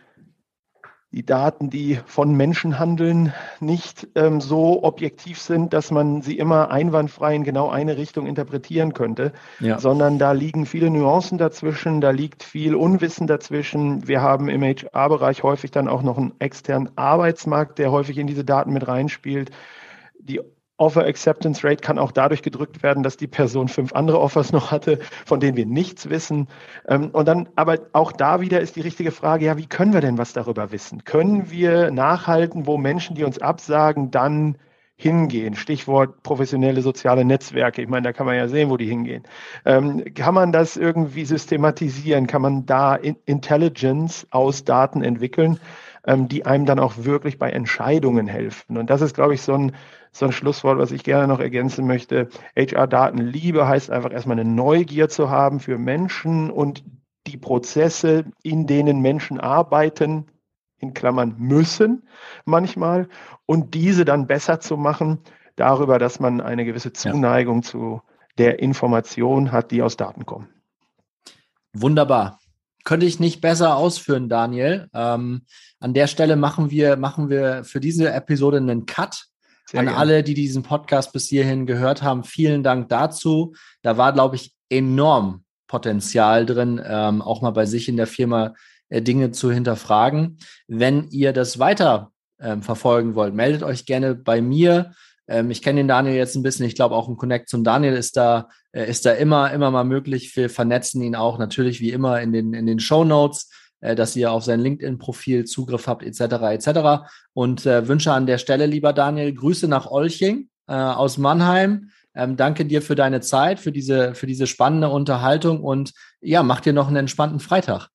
die 1.13 1.27
Daten, 1.27 1.69
die 1.69 1.99
von 2.07 2.35
Menschen 2.35 2.79
handeln, 2.79 3.35
nicht 3.61 4.09
ähm, 4.15 4.41
so 4.41 4.83
objektiv 4.83 5.39
sind, 5.39 5.75
dass 5.75 5.91
man 5.91 6.23
sie 6.23 6.39
immer 6.39 6.71
einwandfrei 6.71 7.35
in 7.35 7.45
genau 7.45 7.69
eine 7.69 7.99
Richtung 7.99 8.27
interpretieren 8.27 8.95
könnte, 8.95 9.33
ja. 9.61 9.79
sondern 9.79 10.19
da 10.19 10.33
liegen 10.33 10.65
viele 10.65 10.89
Nuancen 10.89 11.37
dazwischen, 11.37 12.01
da 12.01 12.11
liegt 12.11 12.43
viel 12.43 12.75
Unwissen 12.75 13.27
dazwischen. 13.27 14.09
Wir 14.09 14.23
haben 14.23 14.49
im 14.49 14.63
HR-Bereich 14.63 15.43
häufig 15.43 15.71
dann 15.71 15.87
auch 15.87 16.03
noch 16.03 16.17
einen 16.17 16.33
externen 16.39 16.91
Arbeitsmarkt, 16.97 17.79
der 17.79 17.93
häufig 17.93 18.17
in 18.17 18.27
diese 18.27 18.45
Daten 18.45 18.73
mit 18.73 18.89
reinspielt. 18.89 19.51
Die 20.19 20.41
Offer 20.79 21.05
Acceptance 21.05 21.67
Rate 21.67 21.83
kann 21.83 21.99
auch 21.99 22.13
dadurch 22.13 22.43
gedrückt 22.43 22.83
werden, 22.83 23.03
dass 23.03 23.17
die 23.17 23.27
Person 23.27 23.69
fünf 23.69 23.93
andere 23.93 24.21
Offers 24.21 24.53
noch 24.53 24.71
hatte, 24.71 24.99
von 25.27 25.39
denen 25.39 25.57
wir 25.57 25.67
nichts 25.67 26.09
wissen. 26.09 26.49
Ähm, 26.89 27.11
und 27.11 27.29
dann, 27.29 27.49
aber 27.57 27.79
auch 27.93 28.13
da 28.13 28.41
wieder 28.41 28.61
ist 28.61 28.77
die 28.77 28.81
richtige 28.81 29.13
Frage, 29.13 29.47
ja, 29.47 29.59
wie 29.59 29.67
können 29.67 29.93
wir 29.93 30.01
denn 30.01 30.19
was 30.19 30.33
darüber 30.33 30.73
wissen? 30.73 31.05
Können 31.05 31.51
wir 31.51 31.91
nachhalten, 31.91 32.67
wo 32.67 32.79
Menschen, 32.79 33.15
die 33.17 33.25
uns 33.25 33.39
absagen, 33.39 34.11
dann 34.11 34.57
hingehen? 34.97 35.55
Stichwort 35.55 36.23
professionelle 36.23 36.81
soziale 36.81 37.25
Netzwerke. 37.25 37.83
Ich 37.83 37.89
meine, 37.89 38.05
da 38.05 38.13
kann 38.13 38.27
man 38.27 38.37
ja 38.37 38.49
sehen, 38.49 38.71
wo 38.71 38.77
die 38.77 38.87
hingehen. 38.87 39.25
Ähm, 39.65 40.03
kann 40.15 40.35
man 40.35 40.53
das 40.53 40.77
irgendwie 40.77 41.25
systematisieren? 41.25 42.27
Kann 42.27 42.43
man 42.43 42.67
da 42.67 42.97
Intelligence 42.97 44.27
aus 44.31 44.65
Daten 44.65 45.03
entwickeln, 45.03 45.61
ähm, 46.07 46.29
die 46.29 46.47
einem 46.47 46.67
dann 46.67 46.79
auch 46.79 46.99
wirklich 46.99 47.39
bei 47.39 47.51
Entscheidungen 47.51 48.27
helfen? 48.27 48.77
Und 48.77 48.91
das 48.91 49.01
ist, 49.01 49.15
glaube 49.15 49.35
ich, 49.35 49.43
so 49.43 49.55
ein 49.55 49.73
so 50.13 50.27
ein 50.27 50.33
Schlusswort, 50.33 50.79
was 50.79 50.93
ich 50.93 51.05
gerne 51.05 51.27
noch 51.27 51.41
ergänzen 51.41 51.87
möchte. 51.87 52.29
HR-Datenliebe 52.55 53.67
heißt 53.67 53.91
einfach 53.91 54.13
erstmal 54.13 54.39
eine 54.39 54.49
Neugier 54.49 55.09
zu 55.09 55.31
haben 55.31 55.59
für 55.59 55.79
Menschen 55.79 56.51
und 56.51 56.85
die 57.27 57.39
Prozesse, 57.39 58.27
in 58.43 58.67
denen 58.67 59.01
Menschen 59.01 59.41
arbeiten, 59.41 60.27
in 60.79 60.93
Klammern 60.93 61.37
müssen 61.39 62.07
manchmal, 62.45 63.09
und 63.47 63.75
diese 63.75 64.05
dann 64.05 64.27
besser 64.27 64.61
zu 64.61 64.77
machen, 64.77 65.21
darüber, 65.57 65.99
dass 65.99 66.21
man 66.21 66.41
eine 66.41 66.65
gewisse 66.65 66.93
Zuneigung 66.93 67.57
ja. 67.57 67.63
zu 67.63 68.03
der 68.39 68.59
Information 68.59 69.53
hat, 69.53 69.71
die 69.71 69.83
aus 69.83 69.97
Daten 69.97 70.27
kommen. 70.27 70.49
Wunderbar. 71.73 72.41
Könnte 72.85 73.07
ich 73.07 73.21
nicht 73.21 73.41
besser 73.41 73.77
ausführen, 73.77 74.29
Daniel. 74.29 74.89
Ähm, 74.93 75.43
an 75.81 75.95
der 75.95 76.07
Stelle 76.07 76.37
machen 76.37 76.71
wir, 76.71 76.97
machen 76.97 77.29
wir 77.29 77.65
für 77.65 77.81
diese 77.81 78.13
Episode 78.13 78.59
einen 78.59 78.87
Cut. 78.87 79.27
Sehr 79.71 79.81
An 79.81 79.87
gerne. 79.87 79.99
alle, 79.99 80.23
die 80.23 80.35
diesen 80.35 80.63
Podcast 80.63 81.13
bis 81.13 81.29
hierhin 81.29 81.67
gehört 81.67 82.03
haben, 82.03 82.25
vielen 82.25 82.63
Dank 82.63 82.89
dazu. 82.89 83.55
Da 83.83 83.97
war, 83.97 84.13
glaube 84.13 84.37
ich, 84.37 84.55
enorm 84.69 85.45
Potenzial 85.67 86.45
drin, 86.45 86.81
ähm, 86.85 87.23
auch 87.23 87.41
mal 87.41 87.51
bei 87.51 87.67
sich 87.67 87.89
in 87.89 87.97
der 87.97 88.07
Firma 88.07 88.55
äh, 88.89 89.01
Dinge 89.01 89.31
zu 89.31 89.51
hinterfragen. 89.51 90.39
Wenn 90.69 91.09
ihr 91.09 91.33
das 91.33 91.59
weiter 91.59 92.13
ähm, 92.41 92.63
verfolgen 92.63 93.15
wollt, 93.15 93.35
meldet 93.35 93.63
euch 93.63 93.87
gerne 93.87 94.15
bei 94.15 94.43
mir. 94.43 94.93
Ähm, 95.29 95.51
ich 95.51 95.63
kenne 95.63 95.81
den 95.81 95.89
Daniel 95.89 96.15
jetzt 96.15 96.35
ein 96.35 96.43
bisschen. 96.43 96.67
Ich 96.67 96.75
glaube, 96.75 96.95
auch 96.95 97.09
ein 97.09 97.17
Connect 97.17 97.49
zum 97.49 97.65
Daniel 97.65 97.95
ist 97.95 98.17
da, 98.17 98.49
äh, 98.73 98.89
ist 98.89 99.07
da 99.07 99.13
immer, 99.13 99.53
immer 99.53 99.71
mal 99.71 99.85
möglich. 99.85 100.35
Wir 100.37 100.51
vernetzen 100.51 101.03
ihn 101.03 101.17
auch 101.17 101.39
natürlich 101.39 101.81
wie 101.81 101.91
immer 101.91 102.21
in 102.21 102.33
den, 102.33 102.55
in 102.55 102.67
den 102.67 102.81
Show 102.81 103.05
Notes 103.05 103.49
äh, 103.83 103.97
dass 103.97 104.17
ihr 104.17 104.33
auf 104.33 104.45
sein 104.45 104.61
LinkedIn-Profil 104.61 105.45
Zugriff 105.45 105.87
habt, 105.87 106.05
etc. 106.05 106.21
etc. 106.53 107.05
Und 107.35 107.67
äh, 107.67 107.89
wünsche 107.89 108.13
an 108.13 108.27
der 108.27 108.39
Stelle, 108.39 108.67
lieber 108.67 108.93
Daniel, 108.93 109.35
Grüße 109.35 109.69
nach 109.69 109.91
Olching 109.91 110.49
äh, 110.69 110.75
aus 110.75 111.19
Mannheim. 111.19 111.91
Ähm, 112.15 112.37
danke 112.37 112.65
dir 112.65 112.81
für 112.81 112.95
deine 112.95 113.21
Zeit, 113.21 113.59
für 113.59 113.73
diese, 113.73 114.15
für 114.15 114.27
diese 114.27 114.47
spannende 114.47 114.89
Unterhaltung 114.89 115.63
und 115.63 115.93
ja, 116.21 116.43
mach 116.43 116.61
dir 116.61 116.73
noch 116.73 116.87
einen 116.89 116.97
entspannten 116.97 117.41
Freitag. 117.41 117.89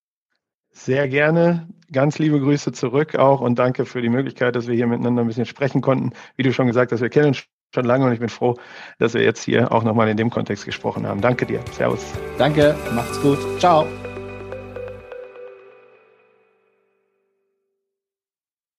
Sehr 0.77 1.07
gerne. 1.07 1.67
Ganz 1.91 2.19
liebe 2.19 2.39
Grüße 2.39 2.71
zurück 2.71 3.15
auch 3.15 3.41
und 3.41 3.57
danke 3.57 3.85
für 3.85 4.01
die 4.01 4.09
Möglichkeit, 4.09 4.55
dass 4.55 4.67
wir 4.67 4.75
hier 4.75 4.87
miteinander 4.87 5.23
ein 5.23 5.27
bisschen 5.27 5.45
sprechen 5.45 5.81
konnten. 5.81 6.11
Wie 6.35 6.43
du 6.43 6.53
schon 6.53 6.67
gesagt 6.67 6.91
hast, 6.91 7.01
wir 7.01 7.09
kennen 7.09 7.27
uns 7.27 7.43
schon 7.73 7.85
lange 7.85 8.05
und 8.05 8.13
ich 8.13 8.19
bin 8.19 8.29
froh, 8.29 8.55
dass 8.99 9.13
wir 9.13 9.23
jetzt 9.23 9.43
hier 9.43 9.71
auch 9.71 9.83
nochmal 9.83 10.07
in 10.09 10.17
dem 10.17 10.29
Kontext 10.29 10.65
gesprochen 10.65 11.07
haben. 11.07 11.19
Danke 11.21 11.45
dir. 11.45 11.61
Servus. 11.71 12.05
Danke, 12.37 12.75
macht's 12.93 13.19
gut. 13.21 13.39
Ciao. 13.59 13.87